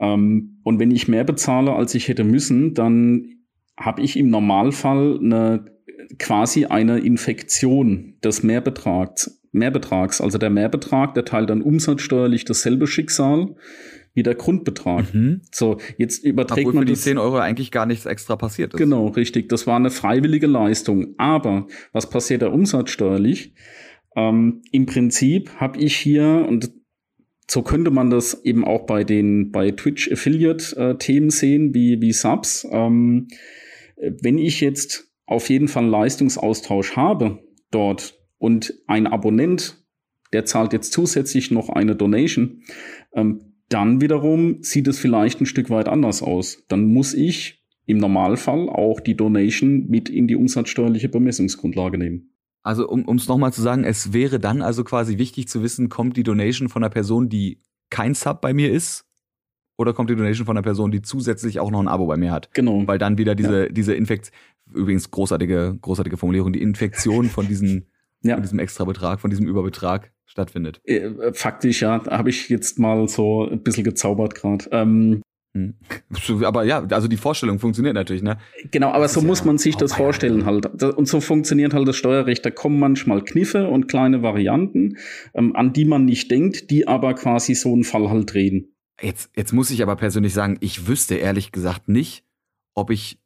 [0.00, 3.36] Ähm, und wenn ich mehr bezahle, als ich hätte müssen, dann
[3.78, 5.76] habe ich im Normalfall eine
[6.18, 9.42] quasi eine Infektion des Mehrbetrags.
[9.52, 10.20] Mehrbetrags.
[10.20, 13.56] Also der Mehrbetrag, der teilt dann umsatzsteuerlich dasselbe Schicksal
[14.14, 15.12] wie der Grundbetrag.
[15.14, 15.42] Mhm.
[15.52, 18.78] So, jetzt überträgt Obwohl man für die 10 Euro eigentlich gar nichts extra passiert ist.
[18.78, 19.48] Genau, richtig.
[19.48, 21.14] Das war eine freiwillige Leistung.
[21.18, 23.54] Aber was passiert da umsatzsteuerlich?
[24.16, 26.72] Ähm, Im Prinzip habe ich hier, und
[27.48, 32.12] so könnte man das eben auch bei den bei Twitch Affiliate-Themen äh, sehen, wie, wie
[32.12, 32.66] Subs.
[32.70, 33.28] Ähm,
[33.96, 39.84] wenn ich jetzt auf jeden Fall Leistungsaustausch habe dort und ein Abonnent,
[40.32, 42.62] der zahlt jetzt zusätzlich noch eine Donation,
[43.14, 46.64] ähm, dann wiederum sieht es vielleicht ein Stück weit anders aus.
[46.68, 52.30] Dann muss ich im Normalfall auch die Donation mit in die umsatzsteuerliche Bemessungsgrundlage nehmen.
[52.62, 56.16] Also um es nochmal zu sagen, es wäre dann also quasi wichtig zu wissen, kommt
[56.16, 59.05] die Donation von einer Person, die kein Sub bei mir ist?
[59.78, 62.32] Oder kommt die Donation von einer Person, die zusätzlich auch noch ein Abo bei mir
[62.32, 62.52] hat?
[62.54, 62.82] Genau.
[62.86, 63.68] Weil dann wieder diese, ja.
[63.68, 64.30] diese Infekt,
[64.72, 67.86] übrigens großartige, großartige Formulierung, die Infektion von, diesen,
[68.22, 68.34] ja.
[68.34, 70.80] von diesem Extrabetrag, von diesem Überbetrag stattfindet.
[70.84, 74.66] Äh, faktisch, ja, habe ich jetzt mal so ein bisschen gezaubert gerade.
[74.72, 75.22] Ähm,
[75.56, 75.74] hm.
[76.44, 78.38] aber ja, also die Vorstellung funktioniert natürlich, ne?
[78.70, 80.82] Genau, aber so muss man sich das vorstellen halt.
[80.82, 82.44] Und so funktioniert halt das Steuerrecht.
[82.44, 84.96] Da kommen manchmal Kniffe und kleine Varianten,
[85.34, 88.75] ähm, an die man nicht denkt, die aber quasi so einen Fall halt drehen.
[89.00, 92.24] Jetzt, jetzt muss ich aber persönlich sagen, ich wüsste ehrlich gesagt nicht,
[92.74, 93.18] ob ich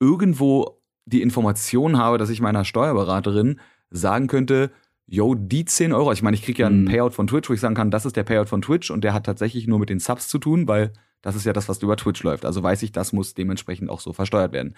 [0.00, 3.60] irgendwo die Information habe, dass ich meiner Steuerberaterin
[3.90, 4.70] sagen könnte,
[5.06, 6.88] yo, die 10 Euro, ich meine, ich kriege ja einen mhm.
[6.88, 9.14] Payout von Twitch, wo ich sagen kann, das ist der Payout von Twitch und der
[9.14, 11.96] hat tatsächlich nur mit den Subs zu tun, weil das ist ja das, was über
[11.96, 12.44] Twitch läuft.
[12.44, 14.76] Also weiß ich, das muss dementsprechend auch so versteuert werden.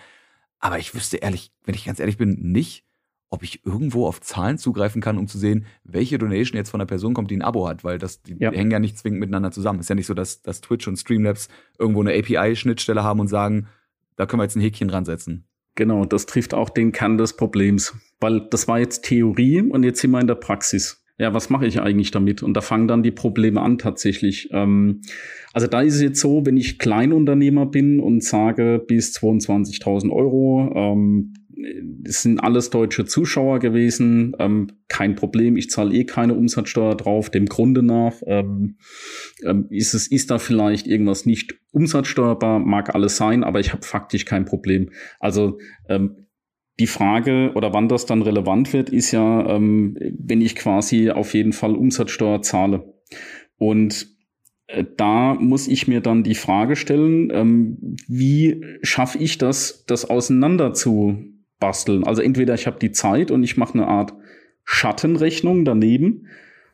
[0.61, 2.85] Aber ich wüsste ehrlich, wenn ich ganz ehrlich bin, nicht,
[3.31, 6.87] ob ich irgendwo auf Zahlen zugreifen kann, um zu sehen, welche Donation jetzt von einer
[6.87, 8.51] Person kommt, die ein Abo hat, weil das, die ja.
[8.51, 9.79] hängen ja nicht zwingend miteinander zusammen.
[9.79, 13.69] Ist ja nicht so, dass, dass Twitch und Streamlabs irgendwo eine API-Schnittstelle haben und sagen,
[14.17, 15.45] da können wir jetzt ein Häkchen dran setzen.
[15.77, 20.01] Genau, das trifft auch den Kern des Problems, weil das war jetzt Theorie und jetzt
[20.01, 21.05] sind wir in der Praxis.
[21.17, 22.43] Ja, was mache ich eigentlich damit?
[22.43, 24.49] Und da fangen dann die Probleme an tatsächlich.
[24.53, 25.03] Ähm,
[25.53, 30.73] also da ist es jetzt so, wenn ich Kleinunternehmer bin und sage bis 22.000 Euro,
[30.75, 31.35] ähm,
[32.05, 37.31] es sind alles deutsche Zuschauer gewesen, ähm, kein Problem, ich zahle eh keine Umsatzsteuer drauf,
[37.31, 38.77] dem Grunde nach ähm,
[39.45, 43.83] ähm, ist es ist da vielleicht irgendwas nicht umsatzsteuerbar, mag alles sein, aber ich habe
[43.83, 44.91] faktisch kein Problem.
[45.19, 46.27] Also ähm,
[46.81, 51.35] die Frage oder wann das dann relevant wird, ist ja, ähm, wenn ich quasi auf
[51.35, 52.95] jeden Fall Umsatzsteuer zahle.
[53.59, 54.09] Und
[54.67, 60.09] äh, da muss ich mir dann die Frage stellen, ähm, wie schaffe ich das, das
[60.09, 61.19] auseinander zu
[61.61, 62.05] basteln.
[62.05, 64.15] Also entweder ich habe die Zeit und ich mache eine Art
[64.65, 66.27] Schattenrechnung daneben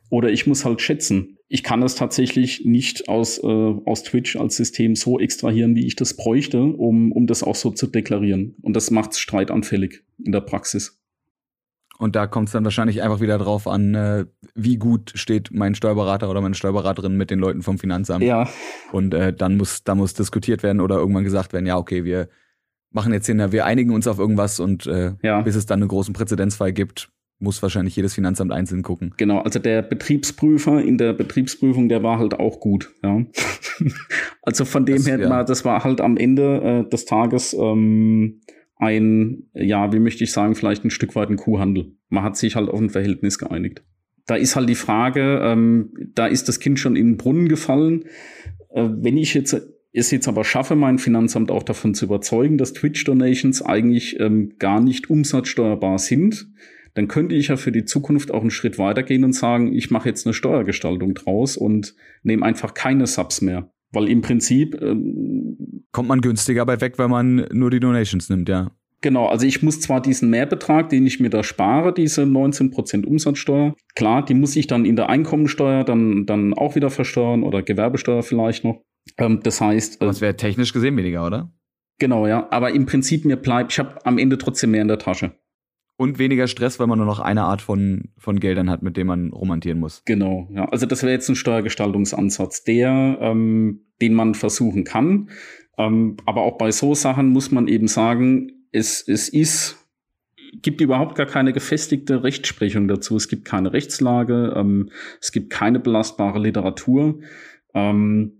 [0.09, 1.37] oder ich muss halt schätzen.
[1.49, 5.95] Ich kann das tatsächlich nicht aus, äh, aus Twitch als System so extrahieren, wie ich
[5.95, 8.55] das bräuchte, um, um das auch so zu deklarieren.
[8.61, 10.99] Und das macht es streitanfällig in der Praxis.
[11.97, 15.73] Und da kommt es dann wahrscheinlich einfach wieder drauf an, äh, wie gut steht mein
[15.73, 18.23] Steuerberater oder meine Steuerberaterin mit den Leuten vom Finanzamt.
[18.23, 18.47] Ja.
[18.91, 22.29] Und äh, dann muss, da muss diskutiert werden oder irgendwann gesagt werden, ja, okay, wir
[22.91, 25.41] machen jetzt hier, wir einigen uns auf irgendwas und äh, ja.
[25.41, 29.13] bis es dann einen großen Präzedenzfall gibt, muss wahrscheinlich jedes Finanzamt einzeln gucken.
[29.17, 32.93] Genau, also der Betriebsprüfer in der Betriebsprüfung, der war halt auch gut.
[33.03, 33.23] Ja.
[34.41, 35.43] also von dem das, her, ja.
[35.43, 38.41] das war halt am Ende äh, des Tages ähm,
[38.77, 41.93] ein, ja, wie möchte ich sagen, vielleicht ein Stück weit ein Kuhhandel.
[42.09, 43.83] Man hat sich halt auf ein Verhältnis geeinigt.
[44.25, 48.05] Da ist halt die Frage, ähm, da ist das Kind schon in den Brunnen gefallen.
[48.69, 49.55] Äh, wenn ich jetzt
[49.97, 54.79] es jetzt aber schaffe, mein Finanzamt auch davon zu überzeugen, dass Twitch-Donations eigentlich ähm, gar
[54.79, 56.47] nicht umsatzsteuerbar sind,
[56.93, 60.09] dann könnte ich ja für die Zukunft auch einen Schritt weitergehen und sagen, ich mache
[60.09, 63.71] jetzt eine Steuergestaltung draus und nehme einfach keine Subs mehr.
[63.91, 68.49] Weil im Prinzip ähm, kommt man günstiger bei weg, wenn man nur die Donations nimmt,
[68.49, 68.71] ja.
[69.01, 73.75] Genau, also ich muss zwar diesen Mehrbetrag, den ich mir da spare, diese 19% Umsatzsteuer,
[73.93, 78.23] klar, die muss ich dann in der Einkommensteuer dann, dann auch wieder versteuern oder Gewerbesteuer
[78.23, 78.81] vielleicht noch.
[79.17, 80.01] Ähm, das heißt.
[80.01, 81.51] Äh, das wäre technisch gesehen weniger, oder?
[81.99, 82.47] Genau, ja.
[82.51, 85.31] Aber im Prinzip mir bleibt, ich habe am Ende trotzdem mehr in der Tasche.
[85.99, 89.07] Und weniger Stress, weil man nur noch eine Art von, von Geldern hat, mit dem
[89.07, 90.03] man romantieren muss.
[90.05, 90.69] Genau, ja.
[90.69, 95.29] Also das wäre jetzt ein Steuergestaltungsansatz, der, ähm, den man versuchen kann.
[95.79, 99.87] Ähm, aber auch bei so Sachen muss man eben sagen, es, es ist
[100.61, 103.15] gibt überhaupt gar keine gefestigte Rechtsprechung dazu.
[103.15, 104.89] Es gibt keine Rechtslage, ähm,
[105.21, 107.19] es gibt keine belastbare Literatur.
[107.73, 108.36] Ähm,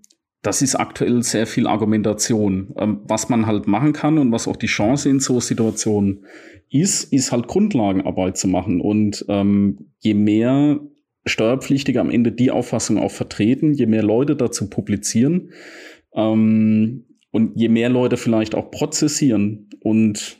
[0.48, 2.74] das ist aktuell sehr viel Argumentation.
[2.78, 6.26] Ähm, was man halt machen kann und was auch die Chance in so Situationen
[6.70, 8.80] ist, ist halt Grundlagenarbeit zu machen.
[8.80, 10.80] Und ähm, je mehr
[11.26, 15.52] Steuerpflichtige am Ende die Auffassung auch vertreten, je mehr Leute dazu publizieren,
[16.16, 20.38] ähm, Und je mehr Leute vielleicht auch prozessieren und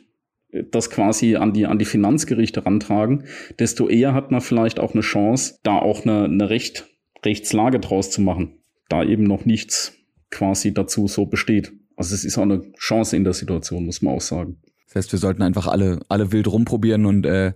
[0.70, 3.24] das quasi an die, an die Finanzgerichte rantragen,
[3.58, 6.88] desto eher hat man vielleicht auch eine Chance, da auch eine, eine Recht,
[7.22, 9.97] Rechtslage draus zu machen, da eben noch nichts
[10.30, 11.72] quasi dazu so besteht.
[11.96, 14.58] Also es ist auch eine Chance in der Situation, muss man auch sagen.
[14.86, 17.52] Das heißt, wir sollten einfach alle, alle wild rumprobieren und äh,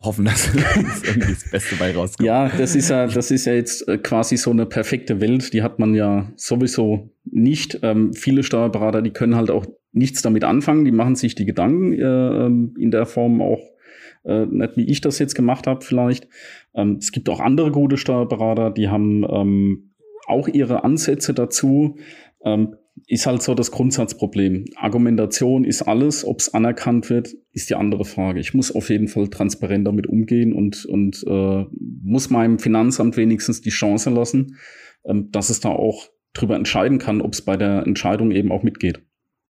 [0.00, 2.26] hoffen, dass irgendwie das Beste bei rauskommt.
[2.26, 5.62] Ja, das ist ja, das ist ja jetzt äh, quasi so eine perfekte Welt, die
[5.62, 7.80] hat man ja sowieso nicht.
[7.82, 11.92] Ähm, viele Steuerberater, die können halt auch nichts damit anfangen, die machen sich die Gedanken
[11.92, 13.60] äh, ähm, in der Form auch
[14.24, 16.28] äh, nicht wie ich das jetzt gemacht habe vielleicht.
[16.74, 19.87] Ähm, es gibt auch andere gute Steuerberater, die haben ähm,
[20.28, 21.96] auch ihre Ansätze dazu.
[22.44, 24.64] Ähm, ist halt so das Grundsatzproblem.
[24.76, 28.40] Argumentation ist alles, ob es anerkannt wird, ist die andere Frage.
[28.40, 31.64] Ich muss auf jeden Fall transparent damit umgehen und, und äh,
[32.02, 34.56] muss meinem Finanzamt wenigstens die Chance lassen,
[35.04, 38.62] ähm, dass es da auch drüber entscheiden kann, ob es bei der Entscheidung eben auch
[38.62, 39.00] mitgeht.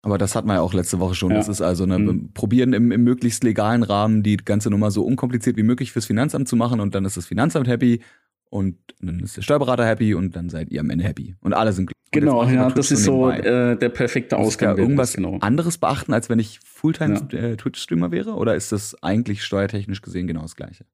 [0.03, 1.31] Aber das hatten wir ja auch letzte Woche schon.
[1.31, 1.37] Ja.
[1.37, 2.31] Das ist also eine mhm.
[2.33, 6.47] Probieren im, im möglichst legalen Rahmen die ganze Nummer so unkompliziert wie möglich fürs Finanzamt
[6.47, 8.01] zu machen und dann ist das Finanzamt happy
[8.49, 11.35] und dann ist der Steuerberater happy und dann seid ihr am Ende happy.
[11.41, 11.97] Und alle sind glücklich.
[12.11, 14.71] Genau, ja, das ist so äh, der perfekte Ausgang.
[14.71, 15.37] Muss ich irgendwas genau.
[15.39, 18.11] anderes beachten, als wenn ich Fulltime-Twitch-Streamer ja.
[18.11, 18.35] wäre?
[18.35, 20.85] Oder ist das eigentlich steuertechnisch gesehen genau das Gleiche?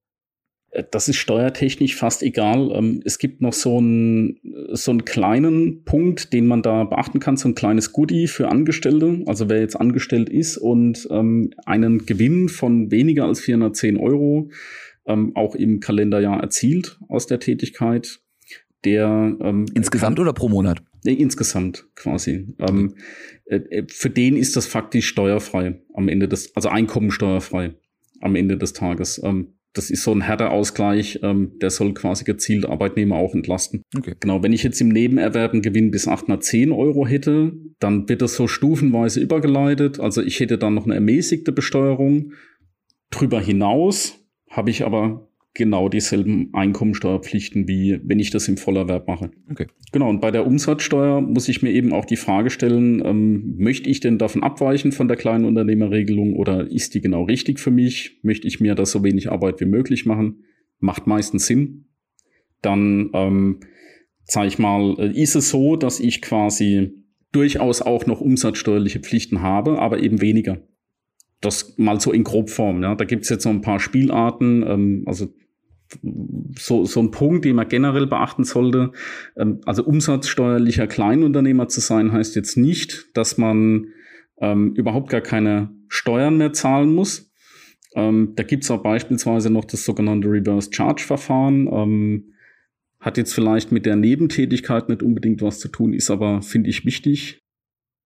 [0.74, 2.72] Äh, das ist steuertechnisch fast egal.
[2.74, 4.40] Ähm, es gibt noch so einen,
[4.72, 9.22] so einen kleinen Punkt, den man da beachten kann, so ein kleines Goodie für Angestellte.
[9.26, 14.50] Also wer jetzt angestellt ist und ähm, einen Gewinn von weniger als 410 Euro
[15.06, 18.20] ähm, auch im Kalenderjahr erzielt aus der Tätigkeit.
[18.86, 20.84] Der ähm, insgesamt kann, oder pro Monat?
[21.06, 22.54] Nee, insgesamt quasi.
[22.60, 22.96] Ähm,
[23.46, 27.76] äh, äh, für den ist das faktisch steuerfrei am Ende des, also einkommensteuerfrei
[28.20, 29.22] am Ende des Tages.
[29.24, 33.82] Ähm, das ist so ein härter Ausgleich, ähm, der soll quasi gezielt Arbeitnehmer auch entlasten.
[33.98, 34.14] Okay.
[34.20, 38.36] Genau, wenn ich jetzt im Nebenerwerb einen Gewinn bis 810 Euro hätte, dann wird das
[38.36, 40.00] so stufenweise übergeleitet.
[40.00, 42.34] Also ich hätte dann noch eine ermäßigte Besteuerung.
[43.10, 44.23] Drüber hinaus
[44.54, 49.32] habe ich aber genau dieselben Einkommensteuerpflichten, wie wenn ich das im Vollerwerb mache.
[49.52, 49.68] Okay.
[49.92, 53.90] Genau, und bei der Umsatzsteuer muss ich mir eben auch die Frage stellen, ähm, möchte
[53.90, 58.20] ich denn davon abweichen von der kleinen Unternehmerregelung oder ist die genau richtig für mich?
[58.24, 60.44] Möchte ich mir da so wenig Arbeit wie möglich machen?
[60.80, 61.86] Macht meistens Sinn.
[62.62, 63.60] Dann, ähm,
[64.24, 66.94] sage ich mal, äh, ist es so, dass ich quasi
[67.32, 70.62] durchaus auch noch umsatzsteuerliche Pflichten habe, aber eben weniger.
[71.44, 72.82] Das mal so in Grobform.
[72.82, 72.96] Ja.
[72.96, 75.28] Da gibt's jetzt so ein paar Spielarten, ähm, also
[76.58, 78.92] so, so ein Punkt, den man generell beachten sollte.
[79.36, 83.88] Ähm, also umsatzsteuerlicher Kleinunternehmer zu sein, heißt jetzt nicht, dass man
[84.40, 87.32] ähm, überhaupt gar keine Steuern mehr zahlen muss.
[87.96, 91.68] Ähm, da gibt's auch beispielsweise noch das sogenannte Reverse Charge Verfahren.
[91.72, 92.34] Ähm,
[93.00, 96.86] hat jetzt vielleicht mit der Nebentätigkeit nicht unbedingt was zu tun, ist aber, finde ich,
[96.86, 97.44] wichtig.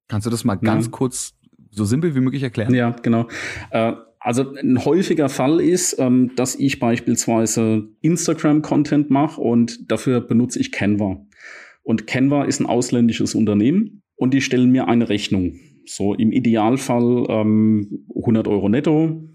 [0.08, 0.92] Kannst du das mal ganz ja.
[0.92, 1.37] kurz
[1.72, 2.74] so simpel wie möglich erklären?
[2.74, 3.28] Ja, genau.
[3.72, 10.60] Äh, also ein häufiger Fall ist, ähm, dass ich beispielsweise Instagram-Content mache und dafür benutze
[10.60, 11.26] ich Canva.
[11.84, 15.56] Und Canva ist ein ausländisches Unternehmen und die stellen mir eine Rechnung.
[15.86, 19.30] So im Idealfall ähm, 100 Euro netto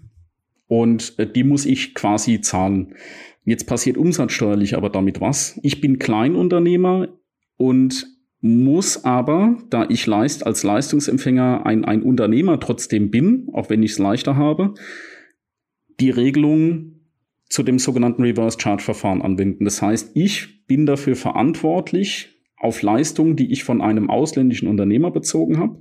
[0.67, 2.93] und äh, die muss ich quasi zahlen.
[3.45, 5.59] Jetzt passiert umsatzsteuerlich aber damit was.
[5.63, 7.07] Ich bin Kleinunternehmer
[7.57, 8.05] und
[8.43, 13.91] muss aber, da ich leist, als Leistungsempfänger ein, ein Unternehmer trotzdem bin, auch wenn ich
[13.91, 14.73] es leichter habe,
[16.01, 16.99] die Regelung
[17.47, 19.63] zu dem sogenannten Reverse Charge Verfahren anwenden.
[19.63, 25.59] Das heißt, ich bin dafür verantwortlich, auf Leistungen, die ich von einem ausländischen Unternehmer bezogen
[25.59, 25.79] habe,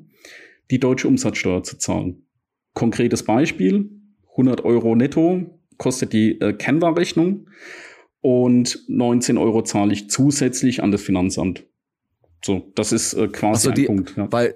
[0.70, 2.26] die deutsche Umsatzsteuer zu zahlen.
[2.74, 3.90] Konkretes Beispiel,
[4.32, 7.48] 100 Euro netto kostet die äh, Canva-Rechnung
[8.20, 11.66] und 19 Euro zahle ich zusätzlich an das Finanzamt.
[12.44, 14.16] So, das ist äh, quasi so, die, ein Punkt.
[14.16, 14.30] Ja.
[14.30, 14.54] Weil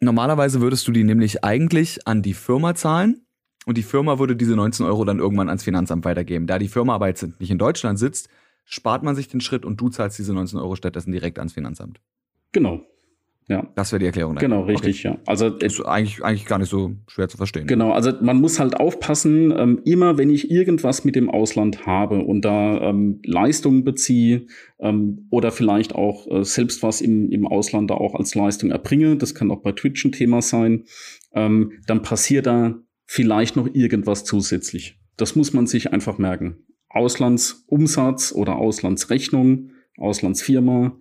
[0.00, 3.26] normalerweise würdest du die nämlich eigentlich an die Firma zahlen
[3.66, 6.46] und die Firma würde diese 19 Euro dann irgendwann ans Finanzamt weitergeben.
[6.46, 8.28] Da die Firma aber jetzt nicht in Deutschland sitzt,
[8.64, 12.00] spart man sich den Schritt und du zahlst diese 19 Euro stattdessen direkt ans Finanzamt.
[12.52, 12.84] Genau,
[13.48, 13.70] ja.
[13.76, 14.34] Das wäre die Erklärung.
[14.34, 14.42] Dann.
[14.42, 15.14] Genau, richtig, okay.
[15.14, 15.22] ja.
[15.24, 17.68] Also das ist eigentlich, eigentlich gar nicht so schwer zu verstehen.
[17.68, 22.24] Genau, also man muss halt aufpassen, ähm, immer wenn ich irgendwas mit dem Ausland habe
[22.24, 24.46] und da ähm, Leistungen beziehe
[24.80, 29.16] ähm, oder vielleicht auch äh, selbst was im, im Ausland da auch als Leistung erbringe,
[29.16, 30.84] das kann auch bei Twitch ein Thema sein,
[31.32, 34.98] ähm, dann passiert da vielleicht noch irgendwas zusätzlich.
[35.16, 36.66] Das muss man sich einfach merken.
[36.88, 40.98] Auslandsumsatz oder Auslandsrechnung, Auslandsfirma,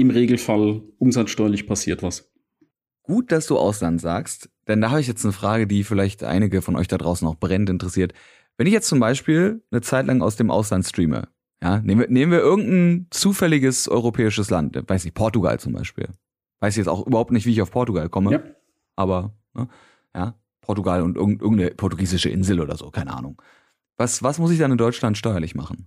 [0.00, 2.32] im Regelfall umsatzsteuerlich passiert was.
[3.02, 6.62] Gut, dass du Ausland sagst, denn da habe ich jetzt eine Frage, die vielleicht einige
[6.62, 8.12] von euch da draußen auch brennend interessiert.
[8.56, 11.28] Wenn ich jetzt zum Beispiel eine Zeit lang aus dem Ausland streame,
[11.62, 16.08] ja, nehmen wir, nehmen wir irgendein zufälliges europäisches Land, weiß nicht, Portugal zum Beispiel.
[16.60, 18.32] weiß jetzt auch überhaupt nicht, wie ich auf Portugal komme.
[18.32, 18.42] Ja.
[18.96, 19.68] Aber, ne,
[20.14, 23.40] ja, Portugal und irgendeine portugiesische Insel oder so, keine Ahnung.
[23.96, 25.86] Was, was muss ich dann in Deutschland steuerlich machen?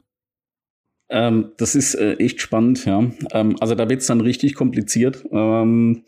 [1.14, 3.12] Ähm, das ist äh, echt spannend, ja.
[3.32, 5.24] Ähm, also da wird es dann richtig kompliziert.
[5.32, 6.04] Ähm,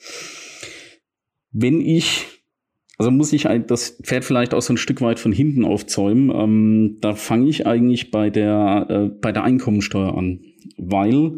[1.51, 2.25] wenn ich,
[2.97, 6.31] also muss ich das Pferd vielleicht auch so ein Stück weit von hinten aufzäumen.
[6.35, 10.41] Ähm, da fange ich eigentlich bei der, äh, bei der Einkommensteuer an,
[10.77, 11.37] weil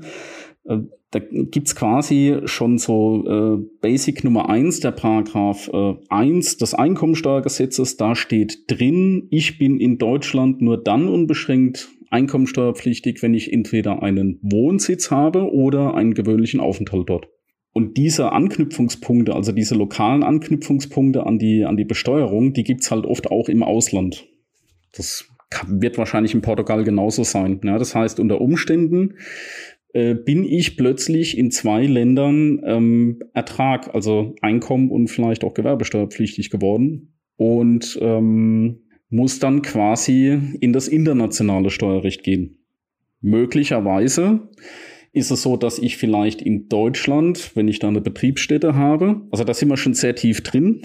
[0.63, 0.77] äh,
[1.12, 7.97] da gibt's quasi schon so äh, Basic Nummer eins der Paragraph äh, 1 des Einkommensteuergesetzes.
[7.97, 14.39] Da steht drin, ich bin in Deutschland nur dann unbeschränkt einkommensteuerpflichtig, wenn ich entweder einen
[14.41, 17.27] Wohnsitz habe oder einen gewöhnlichen Aufenthalt dort.
[17.73, 23.05] Und diese Anknüpfungspunkte, also diese lokalen Anknüpfungspunkte an die, an die Besteuerung, die gibt's halt
[23.05, 24.27] oft auch im Ausland.
[24.93, 25.29] Das
[25.67, 27.61] wird wahrscheinlich in Portugal genauso sein.
[27.63, 29.15] Ja, das heißt, unter Umständen
[29.93, 36.49] äh, bin ich plötzlich in zwei Ländern ähm, Ertrag, also Einkommen und vielleicht auch gewerbesteuerpflichtig
[36.49, 42.59] geworden und ähm, muss dann quasi in das internationale Steuerrecht gehen.
[43.21, 44.49] Möglicherweise
[45.13, 49.43] ist es so, dass ich vielleicht in Deutschland, wenn ich da eine Betriebsstätte habe, also
[49.43, 50.81] da sind wir schon sehr tief drin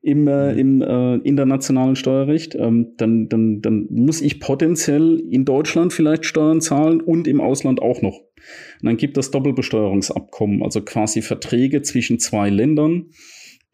[0.00, 5.92] im, äh, im äh, internationalen Steuerrecht, ähm, dann, dann, dann muss ich potenziell in Deutschland
[5.92, 8.18] vielleicht Steuern zahlen und im Ausland auch noch.
[8.18, 13.10] Und dann gibt es Doppelbesteuerungsabkommen, also quasi Verträge zwischen zwei Ländern,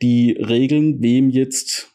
[0.03, 1.94] die regeln, wem jetzt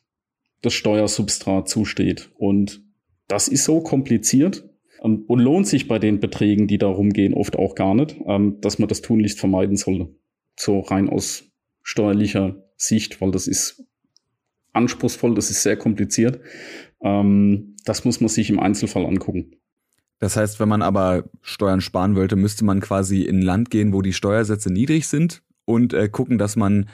[0.62, 2.30] das Steuersubstrat zusteht.
[2.38, 2.84] Und
[3.28, 4.68] das ist so kompliziert
[5.04, 8.60] ähm, und lohnt sich bei den Beträgen, die da rumgehen, oft auch gar nicht, ähm,
[8.62, 10.10] dass man das tunlichst vermeiden sollte.
[10.56, 11.46] So rein aus
[11.84, 13.84] steuerlicher Sicht, weil das ist
[14.74, 16.40] anspruchsvoll, das ist sehr kompliziert.
[17.02, 19.56] Ähm, das muss man sich im Einzelfall angucken.
[20.20, 23.94] Das heißt, wenn man aber Steuern sparen wollte, müsste man quasi in ein Land gehen,
[23.94, 26.90] wo die Steuersätze niedrig sind und äh, gucken, dass man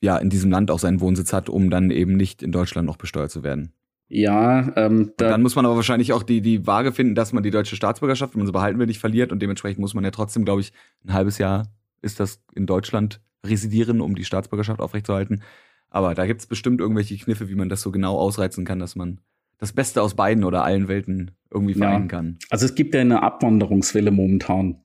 [0.00, 2.96] ja in diesem Land auch seinen Wohnsitz hat, um dann eben nicht in Deutschland noch
[2.96, 3.72] besteuert zu werden.
[4.08, 7.42] Ja, ähm, da dann muss man aber wahrscheinlich auch die, die Waage finden, dass man
[7.42, 10.10] die deutsche Staatsbürgerschaft, wenn man sie behalten will, nicht verliert und dementsprechend muss man ja
[10.10, 10.72] trotzdem, glaube ich,
[11.04, 11.68] ein halbes Jahr
[12.00, 15.42] ist das in Deutschland residieren, um die Staatsbürgerschaft aufrechtzuerhalten.
[15.90, 19.20] Aber da gibt's bestimmt irgendwelche Kniffe, wie man das so genau ausreizen kann, dass man
[19.58, 22.08] das Beste aus beiden oder allen Welten irgendwie vereinen ja.
[22.08, 22.38] kann.
[22.50, 24.82] Also es gibt ja eine Abwanderungswelle momentan.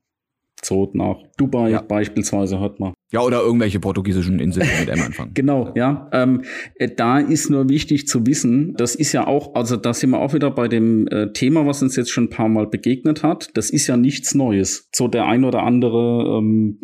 [0.66, 1.82] So nach Dubai ja.
[1.82, 2.94] beispielsweise hört man.
[3.12, 5.32] Ja, oder irgendwelche portugiesischen Inseln mit M anfangen.
[5.36, 6.10] genau, ja.
[6.12, 6.42] Ähm,
[6.76, 10.20] äh, da ist nur wichtig zu wissen, das ist ja auch, also da sind wir
[10.20, 13.50] auch wieder bei dem äh, Thema, was uns jetzt schon ein paar Mal begegnet hat.
[13.54, 14.90] Das ist ja nichts Neues.
[14.94, 16.80] So der ein oder andere ähm,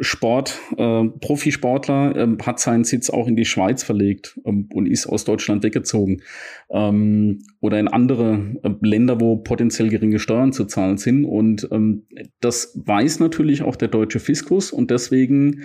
[0.00, 5.06] Sport, äh, Profisportler ähm, hat seinen Sitz auch in die Schweiz verlegt ähm, und ist
[5.06, 6.22] aus Deutschland weggezogen.
[6.70, 11.24] Ähm, oder in andere äh, Länder, wo potenziell geringe Steuern zu zahlen sind.
[11.24, 12.06] Und ähm,
[12.40, 15.62] das weiß natürlich auch der deutsche Fiskus und deswegen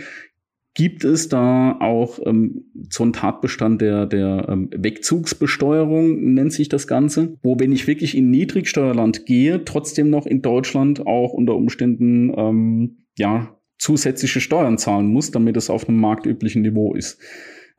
[0.75, 6.87] gibt es da auch ähm, so einen Tatbestand der, der ähm, Wegzugsbesteuerung, nennt sich das
[6.87, 12.33] Ganze, wo wenn ich wirklich in Niedrigsteuerland gehe, trotzdem noch in Deutschland auch unter Umständen
[12.35, 17.19] ähm, ja zusätzliche Steuern zahlen muss, damit es auf einem marktüblichen Niveau ist.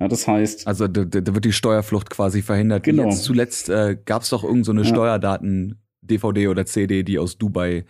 [0.01, 0.67] Ja, das heißt.
[0.67, 2.83] Also da, da wird die Steuerflucht quasi verhindert.
[2.83, 3.05] Genau.
[3.05, 4.95] Jetzt zuletzt äh, gab es doch irgendeine so ja.
[4.95, 7.85] Steuerdaten-DVD oder CD, die aus Dubai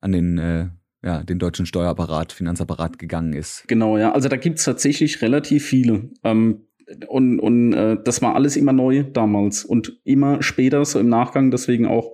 [0.00, 0.68] an den äh,
[1.04, 3.64] ja, den deutschen Steuerapparat, Finanzapparat gegangen ist.
[3.68, 4.12] Genau, ja.
[4.12, 6.08] Also da gibt's tatsächlich relativ viele.
[6.22, 6.62] Ähm,
[7.08, 11.50] und und äh, das war alles immer neu damals und immer später, so im Nachgang,
[11.50, 12.12] deswegen auch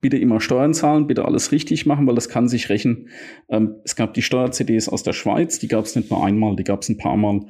[0.00, 3.08] bitte immer Steuern zahlen, bitte alles richtig machen, weil das kann sich rächen.
[3.48, 6.64] Ähm, es gab die Steuer-CDs aus der Schweiz, die gab es nicht nur einmal, die
[6.64, 7.40] gab es ein paar Mal.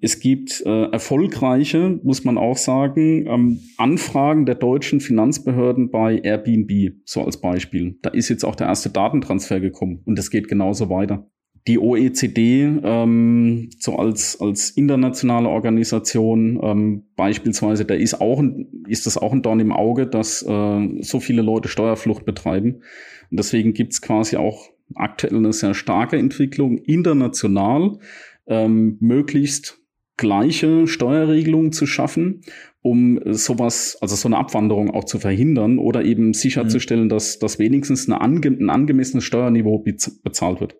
[0.00, 6.96] Es gibt äh, erfolgreiche, muss man auch sagen, ähm, Anfragen der deutschen Finanzbehörden bei Airbnb,
[7.04, 7.98] so als Beispiel.
[8.02, 11.26] Da ist jetzt auch der erste Datentransfer gekommen und das geht genauso weiter
[11.66, 19.06] die OECD ähm, so als als internationale Organisation ähm, beispielsweise, da ist auch ein, ist
[19.06, 22.82] das auch ein Dorn im Auge, dass äh, so viele Leute Steuerflucht betreiben.
[23.30, 27.98] Und deswegen gibt's quasi auch aktuell eine sehr starke Entwicklung international,
[28.46, 29.80] ähm, möglichst
[30.16, 32.42] gleiche Steuerregelungen zu schaffen,
[32.80, 37.08] um sowas, also so eine Abwanderung auch zu verhindern oder eben sicherzustellen, mhm.
[37.10, 39.84] dass, dass wenigstens eine ange ein angemessenes Steuerniveau
[40.22, 40.76] bezahlt wird.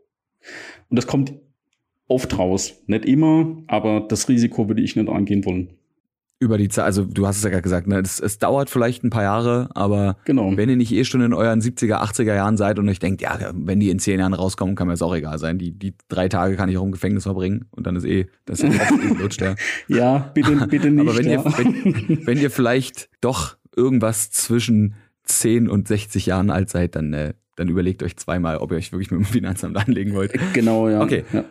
[0.89, 1.35] Und das kommt
[2.09, 2.75] oft raus.
[2.87, 5.71] Nicht immer, aber das Risiko würde ich nicht eingehen wollen.
[6.39, 7.99] Über die Zeit, also du hast es ja gerade gesagt, ne?
[7.99, 10.55] es, es dauert vielleicht ein paar Jahre, aber genau.
[10.55, 13.39] wenn ihr nicht eh schon in euren 70er, 80er Jahren seid und euch denkt, ja,
[13.55, 15.57] wenn die in zehn Jahren rauskommen, kann mir das auch egal sein.
[15.59, 18.61] Die, die drei Tage kann ich auch im Gefängnis verbringen und dann ist eh, das
[18.61, 19.55] ist eh lutscht, ja.
[19.89, 21.09] ja, bitte, bitte nicht.
[21.09, 21.43] aber wenn, ja.
[21.43, 27.15] ihr, wenn, wenn ihr vielleicht doch irgendwas zwischen 10 und 60 Jahren alt seid, dann
[27.15, 30.33] äh, dann überlegt euch zweimal, ob ihr euch wirklich mit dem Finanzamt anlegen wollt.
[30.53, 31.03] Genau, ja.
[31.03, 31.25] Okay.
[31.33, 31.45] Ja.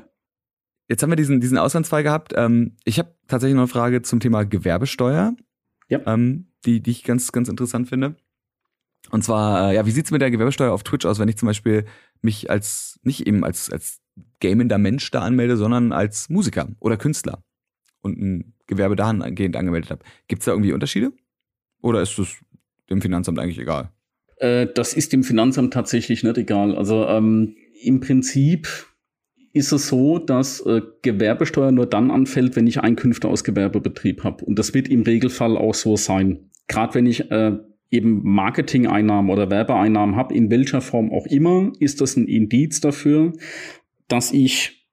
[0.88, 2.34] jetzt haben wir diesen, diesen Auslandsfall gehabt.
[2.36, 5.36] Ähm, ich habe tatsächlich noch eine Frage zum Thema Gewerbesteuer,
[5.89, 5.99] ja.
[6.06, 8.16] ähm, die, die ich ganz, ganz interessant finde.
[9.12, 11.47] Und zwar, äh, ja, wie sieht's mit der Gewerbesteuer auf Twitch aus, wenn ich zum
[11.47, 11.86] Beispiel
[12.22, 13.99] mich als, nicht eben als, als
[14.39, 17.43] gamender Mensch da anmelde, sondern als Musiker oder Künstler
[18.01, 20.03] und ein Gewerbe dahingehend angemeldet habe.
[20.28, 21.12] Gibt's da irgendwie Unterschiede?
[21.82, 22.38] Oder ist es
[22.89, 23.91] dem Finanzamt eigentlich egal?
[24.38, 26.76] Äh, das ist dem Finanzamt tatsächlich nicht egal.
[26.76, 28.68] Also ähm, im Prinzip
[29.54, 34.44] ist es so, dass äh, Gewerbesteuer nur dann anfällt, wenn ich Einkünfte aus Gewerbebetrieb habe.
[34.44, 36.50] Und das wird im Regelfall auch so sein.
[36.68, 37.58] Gerade wenn ich äh,
[37.90, 43.34] eben Marketing-Einnahmen oder Werbeeinnahmen habe, in welcher Form auch immer, ist das ein Indiz dafür,
[44.08, 44.85] dass ich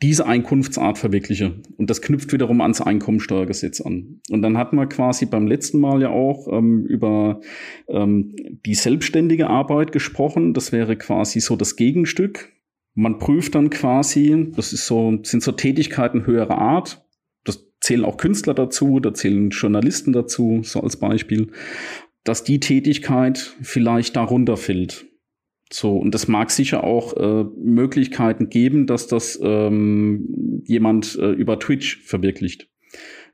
[0.00, 1.60] diese Einkunftsart verwirkliche.
[1.76, 4.20] Und das knüpft wiederum ans Einkommensteuergesetz an.
[4.30, 7.40] Und dann hatten wir quasi beim letzten Mal ja auch ähm, über
[7.88, 8.34] ähm,
[8.64, 10.54] die selbstständige Arbeit gesprochen.
[10.54, 12.52] Das wäre quasi so das Gegenstück.
[12.94, 17.04] Man prüft dann quasi, das ist so, sind so Tätigkeiten höherer Art.
[17.44, 21.48] Das zählen auch Künstler dazu, da zählen Journalisten dazu, so als Beispiel,
[22.22, 25.06] dass die Tätigkeit vielleicht darunter fällt.
[25.70, 31.58] So, und es mag sicher auch äh, Möglichkeiten geben, dass das ähm, jemand äh, über
[31.58, 32.68] Twitch verwirklicht.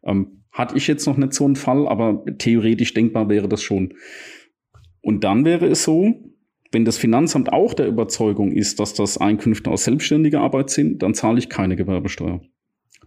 [0.03, 3.95] Ähm, hatte ich jetzt noch nicht so einen Fall, aber theoretisch denkbar wäre das schon.
[5.01, 6.33] Und dann wäre es so,
[6.73, 11.15] wenn das Finanzamt auch der Überzeugung ist, dass das Einkünfte aus selbstständiger Arbeit sind, dann
[11.15, 12.41] zahle ich keine Gewerbesteuer.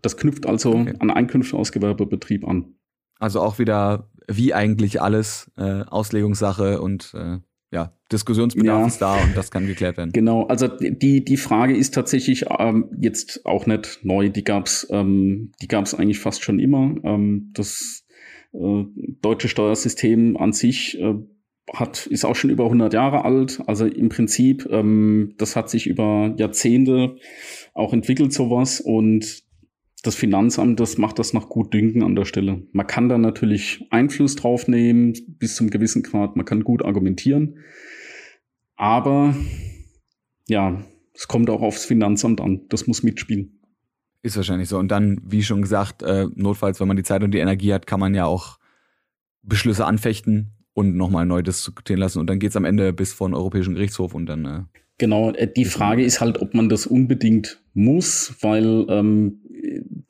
[0.01, 0.93] Das knüpft also okay.
[0.99, 2.75] an Einkünfte aus Gewerbebetrieb an.
[3.19, 7.39] Also auch wieder wie eigentlich alles äh, Auslegungssache und äh,
[7.77, 10.11] ja, Diskussionsbedarf ja, ist da und das kann geklärt werden.
[10.11, 15.51] Genau, also die, die Frage ist tatsächlich ähm, jetzt auch nicht neu, die gab's ähm,
[15.61, 16.95] die gab's eigentlich fast schon immer.
[17.03, 18.03] Ähm, das
[18.53, 18.83] äh,
[19.21, 21.13] deutsche Steuersystem an sich äh,
[21.71, 23.61] hat, ist auch schon über 100 Jahre alt.
[23.67, 27.17] Also im Prinzip, ähm, das hat sich über Jahrzehnte
[27.73, 28.81] auch entwickelt, sowas.
[28.81, 29.43] Und
[30.07, 32.63] das Finanzamt, das macht das nach gut Dünken an der Stelle.
[32.71, 36.35] Man kann da natürlich Einfluss drauf nehmen, bis zum gewissen Grad.
[36.35, 37.59] Man kann gut argumentieren.
[38.77, 39.35] Aber
[40.47, 40.81] ja,
[41.13, 42.61] es kommt auch aufs Finanzamt an.
[42.69, 43.59] Das muss mitspielen.
[44.23, 44.77] Ist wahrscheinlich so.
[44.77, 47.85] Und dann, wie schon gesagt, äh, notfalls, wenn man die Zeit und die Energie hat,
[47.85, 48.57] kann man ja auch
[49.43, 52.19] Beschlüsse anfechten und nochmal neu diskutieren lassen.
[52.19, 54.45] Und dann geht's am Ende bis vor den Europäischen Gerichtshof und dann.
[54.45, 54.63] Äh,
[54.97, 59.41] genau, äh, die Frage ist halt, ob man das unbedingt muss, weil ähm,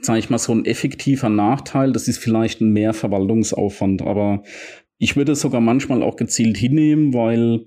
[0.01, 1.91] sage ich mal, so ein effektiver Nachteil.
[1.91, 4.43] Das ist vielleicht ein mehr Verwaltungsaufwand, aber
[4.97, 7.65] ich würde es sogar manchmal auch gezielt hinnehmen, weil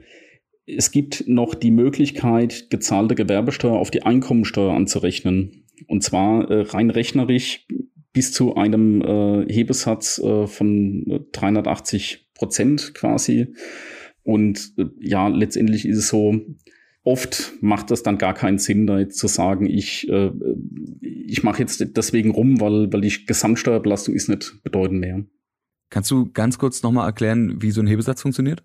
[0.67, 5.65] es gibt noch die Möglichkeit, gezahlte Gewerbesteuer auf die Einkommensteuer anzurechnen.
[5.87, 7.67] Und zwar äh, rein rechnerisch
[8.13, 13.55] bis zu einem äh, Hebesatz äh, von 380 Prozent quasi.
[14.23, 16.35] Und äh, ja, letztendlich ist es so,
[17.03, 20.31] oft macht das dann gar keinen Sinn, da jetzt zu sagen, ich, äh,
[21.01, 25.25] ich mache jetzt deswegen rum, weil, weil die Gesamtsteuerbelastung ist nicht bedeutend mehr.
[25.91, 28.63] Kannst du ganz kurz nochmal erklären, wie so ein Hebesatz funktioniert?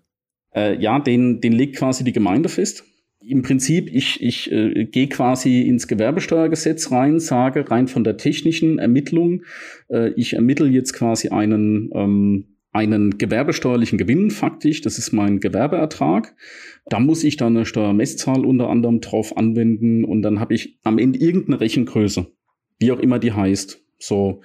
[0.54, 2.84] Äh, ja, den, den legt quasi die Gemeinde fest.
[3.20, 8.78] Im Prinzip, ich, ich äh, gehe quasi ins Gewerbesteuergesetz rein, sage rein von der technischen
[8.78, 9.42] Ermittlung,
[9.88, 16.36] äh, ich ermittle jetzt quasi einen ähm, einen gewerbesteuerlichen Gewinn faktisch, das ist mein Gewerbeertrag.
[16.86, 20.98] Da muss ich dann eine Steuermesszahl unter anderem drauf anwenden und dann habe ich am
[20.98, 22.26] Ende irgendeine Rechengröße,
[22.78, 23.82] wie auch immer die heißt.
[23.98, 24.42] So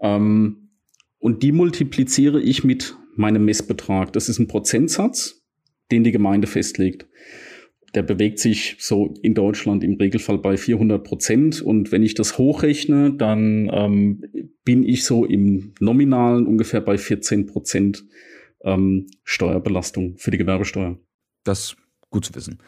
[0.00, 0.70] ähm,
[1.18, 4.12] und die multipliziere ich mit meinem Messbetrag.
[4.12, 5.42] Das ist ein Prozentsatz,
[5.90, 7.06] den die Gemeinde festlegt
[7.94, 11.62] der bewegt sich so in Deutschland im Regelfall bei 400 Prozent.
[11.62, 14.24] Und wenn ich das hochrechne, dann ähm,
[14.64, 18.04] bin ich so im Nominalen ungefähr bei 14 Prozent
[18.62, 20.98] ähm, Steuerbelastung für die Gewerbesteuer.
[21.44, 21.76] Das ist
[22.10, 22.58] gut zu wissen.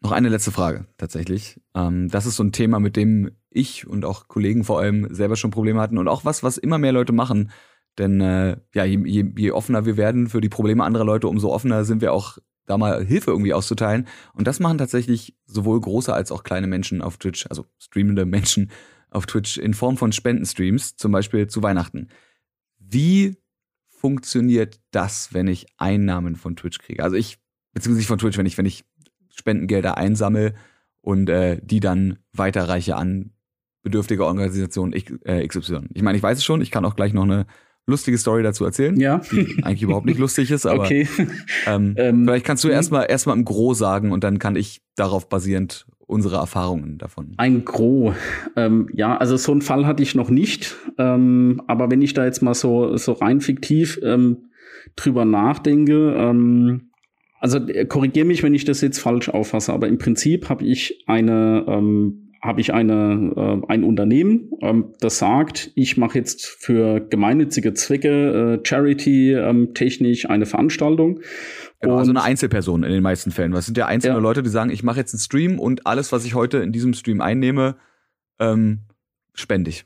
[0.00, 1.60] Noch eine letzte Frage tatsächlich.
[1.74, 5.36] Ähm, das ist so ein Thema, mit dem ich und auch Kollegen vor allem selber
[5.36, 7.50] schon Probleme hatten und auch was, was immer mehr Leute machen.
[7.98, 11.50] Denn äh, ja, je, je, je offener wir werden für die Probleme anderer Leute, umso
[11.50, 14.06] offener sind wir auch da mal Hilfe irgendwie auszuteilen.
[14.34, 18.70] Und das machen tatsächlich sowohl große als auch kleine Menschen auf Twitch, also streamende Menschen
[19.10, 22.08] auf Twitch in Form von Spendenstreams, zum Beispiel zu Weihnachten.
[22.78, 23.36] Wie
[23.88, 27.02] funktioniert das, wenn ich Einnahmen von Twitch kriege?
[27.04, 27.38] Also ich,
[27.72, 28.84] beziehungsweise von Twitch, wenn ich, wenn ich
[29.30, 30.54] Spendengelder einsammle
[31.00, 33.32] und äh, die dann weiterreiche an
[33.82, 35.24] bedürftige Organisationen XY.
[35.24, 37.46] Äh, ich meine, ich weiß es schon, ich kann auch gleich noch eine
[37.86, 39.20] lustige Story dazu erzählen, ja.
[39.30, 41.08] die eigentlich überhaupt nicht lustig ist, aber okay.
[41.66, 42.74] ähm, ähm, vielleicht kannst du hm.
[42.74, 47.32] erstmal erstmal im Gro sagen und dann kann ich darauf basierend unsere Erfahrungen davon.
[47.38, 48.14] Ein Gro.
[48.54, 50.76] Ähm, ja, also so einen Fall hatte ich noch nicht.
[50.98, 54.50] Ähm, aber wenn ich da jetzt mal so, so rein fiktiv ähm,
[54.94, 56.90] drüber nachdenke, ähm,
[57.40, 61.02] also äh, korrigiere mich, wenn ich das jetzt falsch auffasse, aber im Prinzip habe ich
[61.06, 61.64] eine,
[62.42, 68.58] habe ich eine, äh, ein Unternehmen, ähm, das sagt, ich mache jetzt für gemeinnützige Zwecke,
[68.60, 71.20] äh, Charity ähm, technisch eine Veranstaltung.
[71.80, 73.52] Genau, also eine Einzelperson in den meisten Fällen.
[73.52, 74.20] Was sind ja einzelne ja.
[74.20, 76.94] Leute, die sagen, ich mache jetzt einen Stream und alles, was ich heute in diesem
[76.94, 77.76] Stream einnehme,
[78.40, 78.80] ähm,
[79.34, 79.84] spende ich.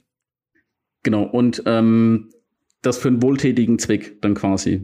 [1.03, 2.31] Genau, und ähm,
[2.81, 4.83] das für einen wohltätigen Zweck dann quasi.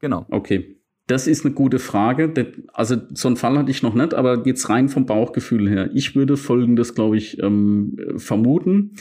[0.00, 0.26] Genau.
[0.30, 0.77] Okay.
[1.08, 2.52] Das ist eine gute Frage.
[2.74, 5.90] Also so einen Fall hatte ich noch nicht, aber jetzt rein vom Bauchgefühl her.
[5.94, 8.92] Ich würde Folgendes, glaube ich, ähm, vermuten.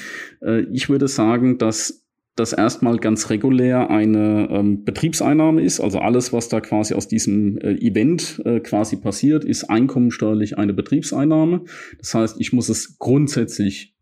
[0.42, 5.82] Äh, ich würde sagen, dass das erstmal ganz regulär eine ähm, Betriebseinnahme ist.
[5.82, 10.74] Also alles, was da quasi aus diesem äh, Event äh, quasi passiert, ist einkommensteuerlich eine
[10.74, 11.66] Betriebseinnahme.
[11.98, 13.96] Das heißt, ich muss es grundsätzlich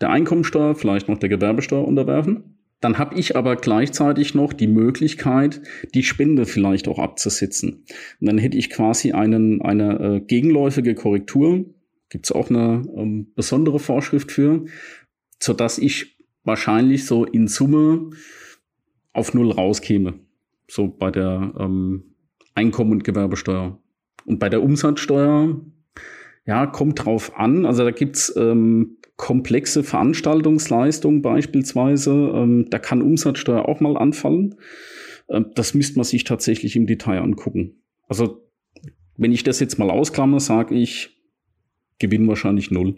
[0.00, 2.51] der Einkommensteuer, vielleicht noch der Gewerbesteuer unterwerfen.
[2.82, 5.62] Dann habe ich aber gleichzeitig noch die Möglichkeit,
[5.94, 7.84] die Spende vielleicht auch abzusetzen.
[8.20, 11.64] Und dann hätte ich quasi einen, eine äh, gegenläufige Korrektur,
[12.10, 14.64] gibt es auch eine ähm, besondere Vorschrift für,
[15.38, 18.10] sodass ich wahrscheinlich so in Summe
[19.12, 20.14] auf Null rauskäme.
[20.68, 22.16] So bei der ähm,
[22.56, 23.78] Einkommen- und Gewerbesteuer.
[24.26, 25.60] Und bei der Umsatzsteuer,
[26.46, 27.64] ja, kommt drauf an.
[27.64, 34.56] Also da gibt's ähm, komplexe Veranstaltungsleistung beispielsweise, ähm, da kann Umsatzsteuer auch mal anfallen.
[35.28, 37.84] Ähm, das müsste man sich tatsächlich im Detail angucken.
[38.08, 38.50] Also
[39.16, 41.22] wenn ich das jetzt mal ausklammer, sage ich,
[42.00, 42.96] Gewinn wahrscheinlich null.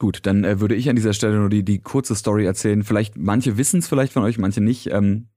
[0.00, 2.82] Gut, dann äh, würde ich an dieser Stelle nur die, die kurze Story erzählen.
[2.82, 4.88] Vielleicht, manche wissen es vielleicht von euch, manche nicht.
[4.88, 5.28] Ähm,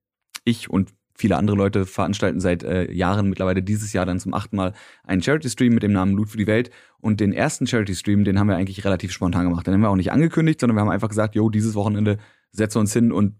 [0.45, 4.55] ich und viele andere Leute veranstalten seit äh, Jahren, mittlerweile dieses Jahr dann zum achten
[4.55, 6.69] Mal, einen Charity-Stream mit dem Namen Loot für die Welt.
[6.99, 9.65] Und den ersten Charity-Stream, den haben wir eigentlich relativ spontan gemacht.
[9.65, 12.17] Den haben wir auch nicht angekündigt, sondern wir haben einfach gesagt, jo, dieses Wochenende
[12.51, 13.35] setzen wir uns hin und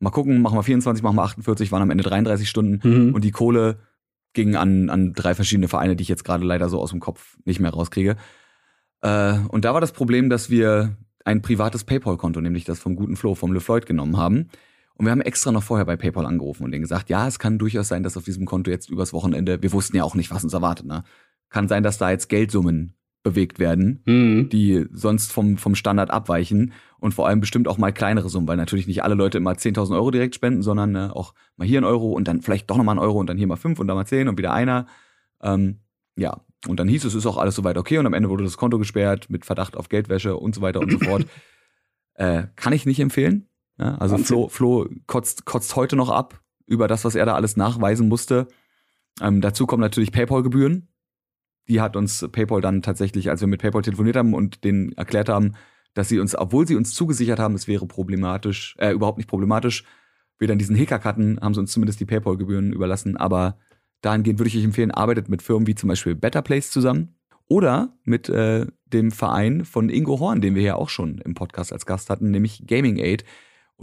[0.00, 3.14] mal gucken, machen wir 24, machen wir 48, waren am Ende 33 Stunden mhm.
[3.14, 3.78] und die Kohle
[4.32, 7.36] ging an, an drei verschiedene Vereine, die ich jetzt gerade leider so aus dem Kopf
[7.44, 8.16] nicht mehr rauskriege.
[9.02, 13.16] Äh, und da war das Problem, dass wir ein privates PayPal-Konto, nämlich das vom guten
[13.16, 14.48] Flo, vom LeFloid genommen haben.
[14.94, 17.58] Und wir haben extra noch vorher bei PayPal angerufen und denen gesagt, ja, es kann
[17.58, 20.44] durchaus sein, dass auf diesem Konto jetzt übers Wochenende, wir wussten ja auch nicht, was
[20.44, 21.04] uns erwartet, ne?
[21.48, 24.48] Kann sein, dass da jetzt Geldsummen bewegt werden, mhm.
[24.48, 28.56] die sonst vom, vom Standard abweichen und vor allem bestimmt auch mal kleinere Summen, weil
[28.56, 31.84] natürlich nicht alle Leute immer 10.000 Euro direkt spenden, sondern äh, auch mal hier ein
[31.84, 33.96] Euro und dann vielleicht doch nochmal ein Euro und dann hier mal fünf und dann
[33.96, 34.86] mal zehn und wieder einer.
[35.40, 35.80] Ähm,
[36.16, 38.56] ja, und dann hieß es, ist auch alles soweit okay und am Ende wurde das
[38.56, 41.26] Konto gesperrt mit Verdacht auf Geldwäsche und so weiter und so fort.
[42.14, 43.48] Äh, kann ich nicht empfehlen.
[43.78, 47.56] Ja, also Flo, Flo kotzt, kotzt heute noch ab über das, was er da alles
[47.56, 48.48] nachweisen musste.
[49.20, 50.88] Ähm, dazu kommen natürlich PayPal-Gebühren.
[51.68, 55.28] Die hat uns PayPal dann tatsächlich, als wir mit PayPal telefoniert haben und denen erklärt
[55.28, 55.52] haben,
[55.94, 59.84] dass sie uns, obwohl sie uns zugesichert haben, es wäre problematisch, äh, überhaupt nicht problematisch,
[60.38, 63.16] wir dann diesen Hickhack hatten, haben sie uns zumindest die PayPal-Gebühren überlassen.
[63.16, 63.58] Aber
[64.00, 67.14] dahingehend würde ich euch empfehlen, arbeitet mit Firmen wie zum Beispiel Better Place zusammen
[67.48, 71.72] oder mit äh, dem Verein von Ingo Horn, den wir ja auch schon im Podcast
[71.72, 73.24] als Gast hatten, nämlich Gaming Aid.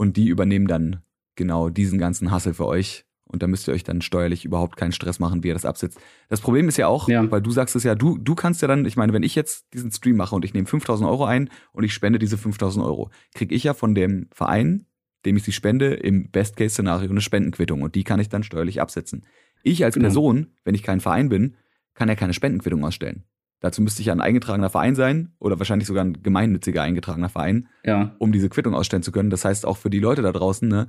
[0.00, 1.02] Und die übernehmen dann
[1.36, 3.04] genau diesen ganzen Hassel für euch.
[3.24, 6.00] Und da müsst ihr euch dann steuerlich überhaupt keinen Stress machen, wie ihr das absetzt.
[6.30, 7.30] Das Problem ist ja auch, ja.
[7.30, 9.66] weil du sagst es ja, du, du kannst ja dann, ich meine, wenn ich jetzt
[9.74, 13.10] diesen Stream mache und ich nehme 5000 Euro ein und ich spende diese 5000 Euro,
[13.34, 14.86] kriege ich ja von dem Verein,
[15.26, 19.26] dem ich sie spende, im Best-Case-Szenario eine Spendenquittung und die kann ich dann steuerlich absetzen.
[19.62, 20.06] Ich als genau.
[20.06, 21.58] Person, wenn ich kein Verein bin,
[21.92, 23.24] kann ja keine Spendenquittung ausstellen.
[23.60, 28.14] Dazu müsste ich ein eingetragener Verein sein oder wahrscheinlich sogar ein gemeinnütziger eingetragener Verein, ja.
[28.18, 29.30] um diese Quittung ausstellen zu können.
[29.30, 30.88] Das heißt auch für die Leute da draußen, ne,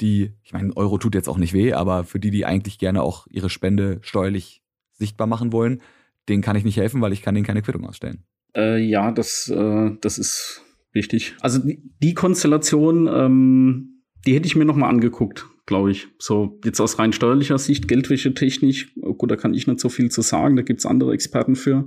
[0.00, 3.02] die, ich meine, Euro tut jetzt auch nicht weh, aber für die, die eigentlich gerne
[3.02, 5.82] auch ihre Spende steuerlich sichtbar machen wollen,
[6.28, 8.24] denen kann ich nicht helfen, weil ich kann denen keine Quittung ausstellen.
[8.56, 11.36] Äh, ja, das, äh, das ist wichtig.
[11.40, 16.08] Also die, die Konstellation, ähm, die hätte ich mir noch mal angeguckt glaube ich.
[16.18, 20.22] So jetzt aus rein steuerlicher Sicht, Geldwäschetechnisch, gut, da kann ich nicht so viel zu
[20.22, 21.86] sagen, da gibt's andere Experten für.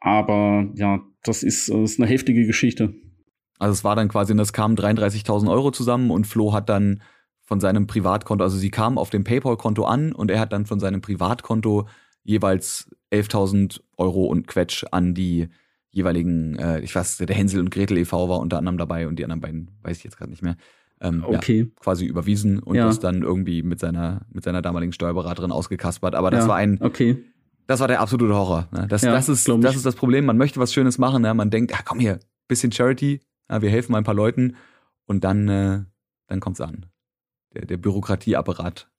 [0.00, 2.94] Aber ja, das ist, das ist eine heftige Geschichte.
[3.58, 7.02] Also es war dann quasi, das kamen 33.000 Euro zusammen und Flo hat dann
[7.42, 10.80] von seinem Privatkonto, also sie kamen auf dem PayPal-Konto an und er hat dann von
[10.80, 11.88] seinem Privatkonto
[12.22, 15.48] jeweils 11.000 Euro und Quetsch an die
[15.90, 18.28] jeweiligen, äh, ich weiß, der Hänsel und Gretel e.V.
[18.28, 20.56] war unter anderem dabei und die anderen beiden weiß ich jetzt gerade nicht mehr,
[21.02, 21.60] ähm, okay.
[21.60, 22.86] ja, quasi überwiesen und ja.
[22.86, 26.14] das dann irgendwie mit seiner, mit seiner damaligen Steuerberaterin ausgekaspert.
[26.14, 26.48] Aber das ja.
[26.48, 27.22] war ein, okay.
[27.66, 28.68] das war der absolute Horror.
[28.70, 28.86] Ne?
[28.88, 30.24] Das, das, ist, das ist das Problem.
[30.24, 31.22] Man möchte was Schönes machen.
[31.22, 31.34] Ne?
[31.34, 34.56] Man denkt, ah, komm hier, bisschen Charity, wir helfen mal ein paar Leuten
[35.06, 35.80] und dann, äh,
[36.28, 36.86] dann kommt's an.
[37.54, 38.90] Der, der Bürokratieapparat,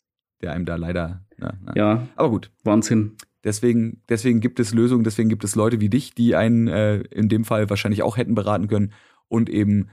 [0.42, 1.26] der einem da leider.
[1.38, 1.74] Ne, ne.
[1.76, 2.08] Ja.
[2.16, 2.52] Aber gut.
[2.64, 3.16] Wahnsinn.
[3.44, 7.30] Deswegen, deswegen gibt es Lösungen, deswegen gibt es Leute wie dich, die einen äh, in
[7.30, 8.94] dem Fall wahrscheinlich auch hätten beraten können
[9.28, 9.90] und eben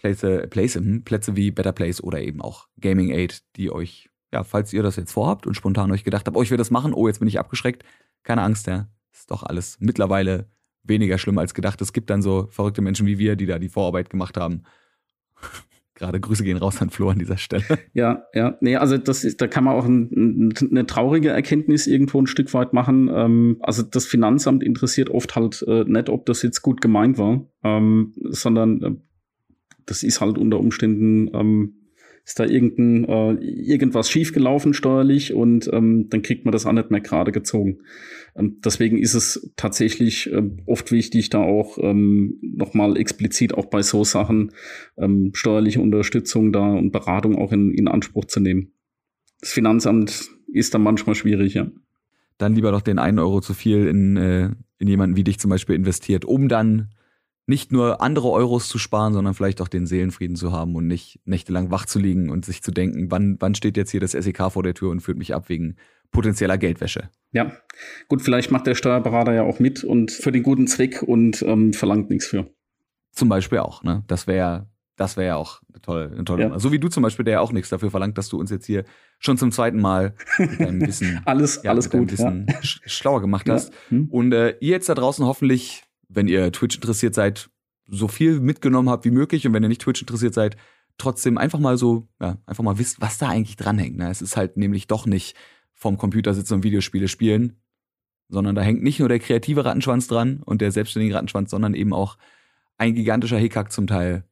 [0.00, 4.44] Plätze, Plätze, hm, Plätze wie Better Place oder eben auch Gaming Aid, die euch, ja,
[4.44, 6.94] falls ihr das jetzt vorhabt und spontan euch gedacht habt, oh, ich will das machen,
[6.94, 7.84] oh, jetzt bin ich abgeschreckt,
[8.22, 10.48] keine Angst, ja, ist doch alles mittlerweile
[10.82, 11.82] weniger schlimm als gedacht.
[11.82, 14.62] Es gibt dann so verrückte Menschen wie wir, die da die Vorarbeit gemacht haben.
[15.94, 17.64] Gerade Grüße gehen raus an Flo an dieser Stelle.
[17.92, 22.22] Ja, ja, nee, also das ist, da kann man auch ein, eine traurige Erkenntnis irgendwo
[22.22, 23.10] ein Stück weit machen.
[23.12, 27.44] Ähm, also das Finanzamt interessiert oft halt äh, nicht, ob das jetzt gut gemeint war,
[27.62, 28.96] ähm, sondern äh,
[29.90, 31.74] das ist halt unter Umständen ähm,
[32.24, 36.90] ist da irgendein, äh, irgendwas schiefgelaufen steuerlich und ähm, dann kriegt man das auch nicht
[36.90, 37.78] mehr gerade gezogen.
[38.36, 43.82] Ähm, deswegen ist es tatsächlich äh, oft wichtig, da auch ähm, nochmal explizit auch bei
[43.82, 44.52] so Sachen
[44.96, 48.72] ähm, steuerliche Unterstützung da und Beratung auch in, in Anspruch zu nehmen.
[49.40, 51.68] Das Finanzamt ist da manchmal schwierig, ja.
[52.38, 55.50] Dann lieber doch den einen Euro zu viel in, äh, in jemanden wie dich zum
[55.50, 56.90] Beispiel investiert, um dann
[57.46, 61.20] nicht nur andere Euros zu sparen, sondern vielleicht auch den Seelenfrieden zu haben und nicht
[61.24, 64.52] nächtelang wach zu liegen und sich zu denken, wann, wann steht jetzt hier das SEK
[64.52, 65.76] vor der Tür und führt mich ab wegen
[66.12, 67.10] potenzieller Geldwäsche.
[67.32, 67.52] Ja,
[68.08, 71.72] gut, vielleicht macht der Steuerberater ja auch mit und für den guten Zweck und ähm,
[71.72, 72.50] verlangt nichts für.
[73.12, 74.04] Zum Beispiel auch, ne?
[74.06, 74.68] Das wäre
[75.00, 76.58] das wäre ja auch eine tolle, eine tolle ja.
[76.58, 78.66] So wie du zum Beispiel, der ja auch nichts dafür verlangt, dass du uns jetzt
[78.66, 78.84] hier
[79.18, 82.58] schon zum zweiten Mal mit deinem Wissen, alles, ja, alles gut, Wissen ja.
[82.62, 83.72] schlauer gemacht hast.
[83.88, 84.08] Hm.
[84.10, 87.50] Und äh, ihr jetzt da draußen hoffentlich wenn ihr Twitch interessiert seid,
[87.86, 90.56] so viel mitgenommen habt wie möglich und wenn ihr nicht Twitch interessiert seid,
[90.98, 93.96] trotzdem einfach mal so, ja, einfach mal wisst, was da eigentlich dranhängt.
[93.96, 94.10] Ne?
[94.10, 95.36] Es ist halt nämlich doch nicht
[95.74, 97.56] vom Computer sitzen und Videospiele spielen,
[98.28, 101.92] sondern da hängt nicht nur der kreative Rattenschwanz dran und der selbstständige Rattenschwanz, sondern eben
[101.92, 102.18] auch
[102.76, 104.24] ein gigantischer Hickhack zum Teil,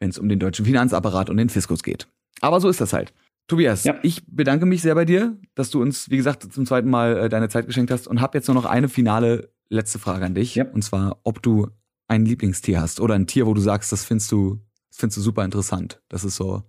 [0.00, 2.08] wenn es um den deutschen Finanzapparat und den Fiskus geht.
[2.40, 3.12] Aber so ist das halt.
[3.46, 3.98] Tobias, ja.
[4.02, 7.28] ich bedanke mich sehr bei dir, dass du uns, wie gesagt, zum zweiten Mal äh,
[7.28, 10.54] deine Zeit geschenkt hast und habe jetzt nur noch eine finale letzte Frage an dich.
[10.54, 10.66] Ja.
[10.66, 11.68] Und zwar, ob du
[12.08, 14.60] ein Lieblingstier hast oder ein Tier, wo du sagst, das findest du,
[14.90, 16.02] das findest du super interessant.
[16.08, 16.62] Das ist so.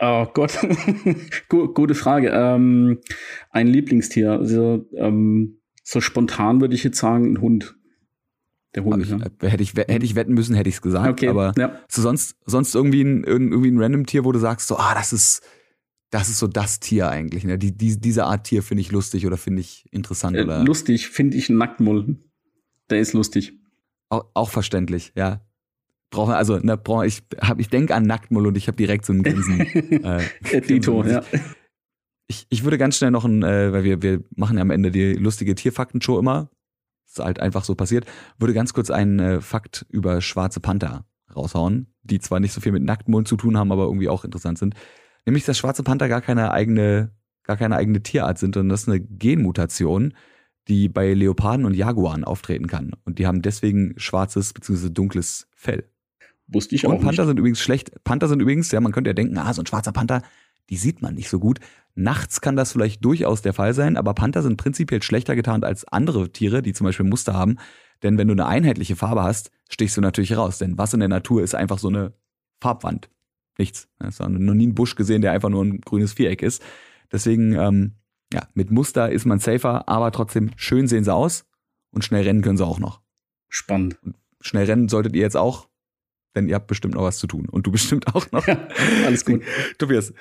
[0.00, 0.56] Oh Gott,
[1.48, 2.30] gute Frage.
[2.30, 3.00] Ähm,
[3.50, 4.32] ein Lieblingstier.
[4.32, 7.76] Also, ähm, so spontan würde ich jetzt sagen, ein Hund.
[8.74, 9.02] Der Hund.
[9.02, 9.16] Ich, ja.
[9.16, 11.08] Äh, hätte, ich, hätte ich wetten müssen, hätte ich es gesagt.
[11.08, 11.80] Okay, aber ja.
[11.88, 15.12] so sonst, sonst irgendwie ein, irgendwie ein random Tier, wo du sagst, so, ah, das
[15.12, 15.42] ist,
[16.10, 17.44] das ist so das Tier eigentlich.
[17.44, 17.58] Ne?
[17.58, 20.36] Die, die, diese Art Tier finde ich lustig oder finde ich interessant.
[20.36, 20.64] Äh, oder?
[20.64, 22.16] Lustig finde ich einen Nacktmull.
[22.90, 23.52] Der ist lustig.
[24.08, 25.42] Auch, auch verständlich, ja.
[26.10, 29.12] Brauche also ne, brauche ich habe ich denke an Nacktmull und ich habe direkt so
[29.12, 29.60] einen Grinsen.
[30.04, 31.22] äh, Dito, ja.
[32.28, 34.90] Ich, ich würde ganz schnell noch ein, äh, weil wir wir machen ja am Ende
[34.90, 36.50] die lustige Tierfakten-Show immer.
[37.06, 38.06] Ist halt einfach so passiert.
[38.38, 41.04] Würde ganz kurz einen äh, Fakt über schwarze Panther
[41.36, 44.58] raushauen, die zwar nicht so viel mit Nacktmull zu tun haben, aber irgendwie auch interessant
[44.58, 44.74] sind.
[45.28, 47.10] Nämlich, dass schwarze Panther gar keine eigene,
[47.42, 50.14] gar keine eigene Tierart sind, sondern das ist eine Genmutation,
[50.68, 52.92] die bei Leoparden und Jaguaren auftreten kann.
[53.04, 54.88] Und die haben deswegen schwarzes bzw.
[54.88, 55.84] dunkles Fell.
[56.46, 56.94] Wusste ich und auch.
[56.96, 57.28] Und Panther nicht.
[57.28, 57.92] sind übrigens schlecht.
[58.04, 60.22] Panther sind übrigens, ja, man könnte ja denken, ah, so ein schwarzer Panther,
[60.70, 61.60] die sieht man nicht so gut.
[61.94, 65.86] Nachts kann das vielleicht durchaus der Fall sein, aber Panther sind prinzipiell schlechter getarnt als
[65.88, 67.58] andere Tiere, die zum Beispiel Muster haben.
[68.02, 70.56] Denn wenn du eine einheitliche Farbe hast, stichst du natürlich raus.
[70.56, 72.14] Denn was in der Natur ist einfach so eine
[72.62, 73.10] Farbwand
[73.58, 73.88] nichts.
[73.98, 76.62] Es war noch nie einen Busch gesehen, der einfach nur ein grünes Viereck ist.
[77.12, 77.92] Deswegen, ähm,
[78.32, 81.44] ja, mit Muster ist man safer, aber trotzdem schön sehen sie aus
[81.90, 83.00] und schnell rennen können sie auch noch.
[83.48, 83.98] Spannend.
[84.02, 85.68] Und schnell rennen solltet ihr jetzt auch,
[86.36, 87.48] denn ihr habt bestimmt noch was zu tun.
[87.48, 88.46] Und du bestimmt auch noch.
[88.46, 88.68] Ja,
[89.06, 89.42] alles gut.
[89.78, 90.12] Tobias,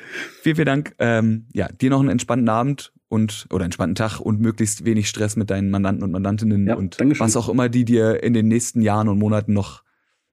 [0.41, 0.95] vielen, vielen Dank.
[0.99, 5.35] Ähm, ja, dir noch einen entspannten Abend und oder entspannten Tag und möglichst wenig Stress
[5.35, 7.25] mit deinen Mandanten und Mandantinnen ja, und Dankeschön.
[7.25, 9.83] was auch immer die dir in den nächsten Jahren und Monaten noch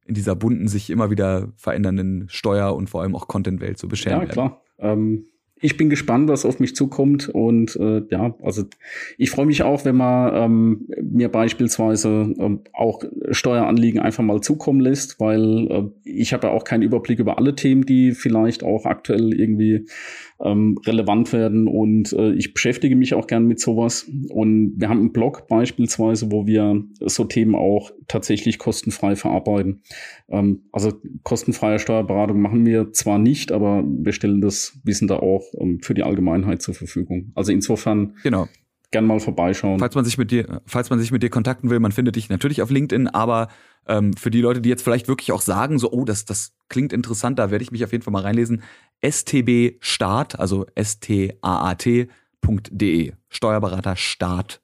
[0.06, 4.20] in dieser bunten, sich immer wieder verändernden Steuer- und vor allem auch Content-Welt zu bescheren
[4.20, 4.62] Ja, klar.
[4.78, 5.24] Ähm,
[5.60, 7.28] ich bin gespannt, was auf mich zukommt.
[7.28, 8.64] Und äh, ja, also
[9.16, 13.02] ich freue mich auch, wenn man ähm, mir beispielsweise ähm, auch
[13.34, 17.54] Steueranliegen einfach mal zukommen lässt, weil äh, ich habe ja auch keinen Überblick über alle
[17.54, 19.86] Themen, die vielleicht auch aktuell irgendwie
[20.40, 21.68] ähm, relevant werden.
[21.68, 24.10] Und äh, ich beschäftige mich auch gern mit sowas.
[24.28, 29.82] Und wir haben einen Blog beispielsweise, wo wir so Themen auch tatsächlich kostenfrei verarbeiten.
[30.28, 35.44] Ähm, also kostenfreie Steuerberatung machen wir zwar nicht, aber wir stellen das Wissen da auch
[35.58, 37.32] ähm, für die Allgemeinheit zur Verfügung.
[37.34, 38.48] Also insofern genau
[38.94, 39.80] gern mal vorbeischauen.
[39.80, 42.28] Falls man sich mit dir, falls man sich mit dir kontakten will, man findet dich
[42.28, 43.48] natürlich auf LinkedIn, aber
[43.88, 46.92] ähm, für die Leute, die jetzt vielleicht wirklich auch sagen, so, oh, das, das klingt
[46.92, 48.62] interessant, da werde ich mich auf jeden Fall mal reinlesen.
[49.04, 52.12] STB Start, also S-T-A-A-T.de.
[53.28, 54.62] Steuerberater Start.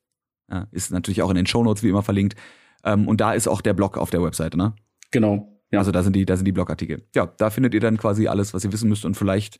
[0.49, 2.37] Ja, ist natürlich auch in den Shownotes wie immer verlinkt.
[2.85, 4.77] Ähm, und da ist auch der Blog auf der Webseite, ne?
[5.11, 5.61] Genau.
[5.73, 5.81] Ja.
[5.81, 7.03] Also da sind die, da sind die Blogartikel.
[7.17, 9.59] Ja, da findet ihr dann quasi alles, was ihr wissen müsst und vielleicht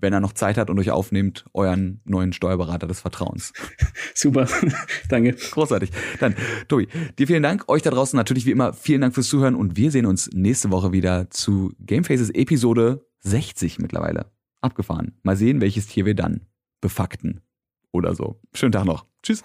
[0.00, 3.52] wenn er noch Zeit hat und euch aufnehmt, euren neuen Steuerberater des Vertrauens.
[4.14, 4.48] Super,
[5.08, 5.34] danke.
[5.34, 5.90] Großartig.
[6.20, 6.34] Dann,
[6.68, 6.88] Tobi,
[7.18, 7.68] dir vielen Dank.
[7.68, 10.70] Euch da draußen natürlich wie immer vielen Dank fürs Zuhören und wir sehen uns nächste
[10.70, 14.26] Woche wieder zu Gamefaces Episode 60 mittlerweile.
[14.60, 15.18] Abgefahren.
[15.22, 16.46] Mal sehen, welches Tier wir dann
[16.80, 17.40] befakten.
[17.92, 18.40] Oder so.
[18.54, 19.06] Schönen Tag noch.
[19.22, 19.44] Tschüss.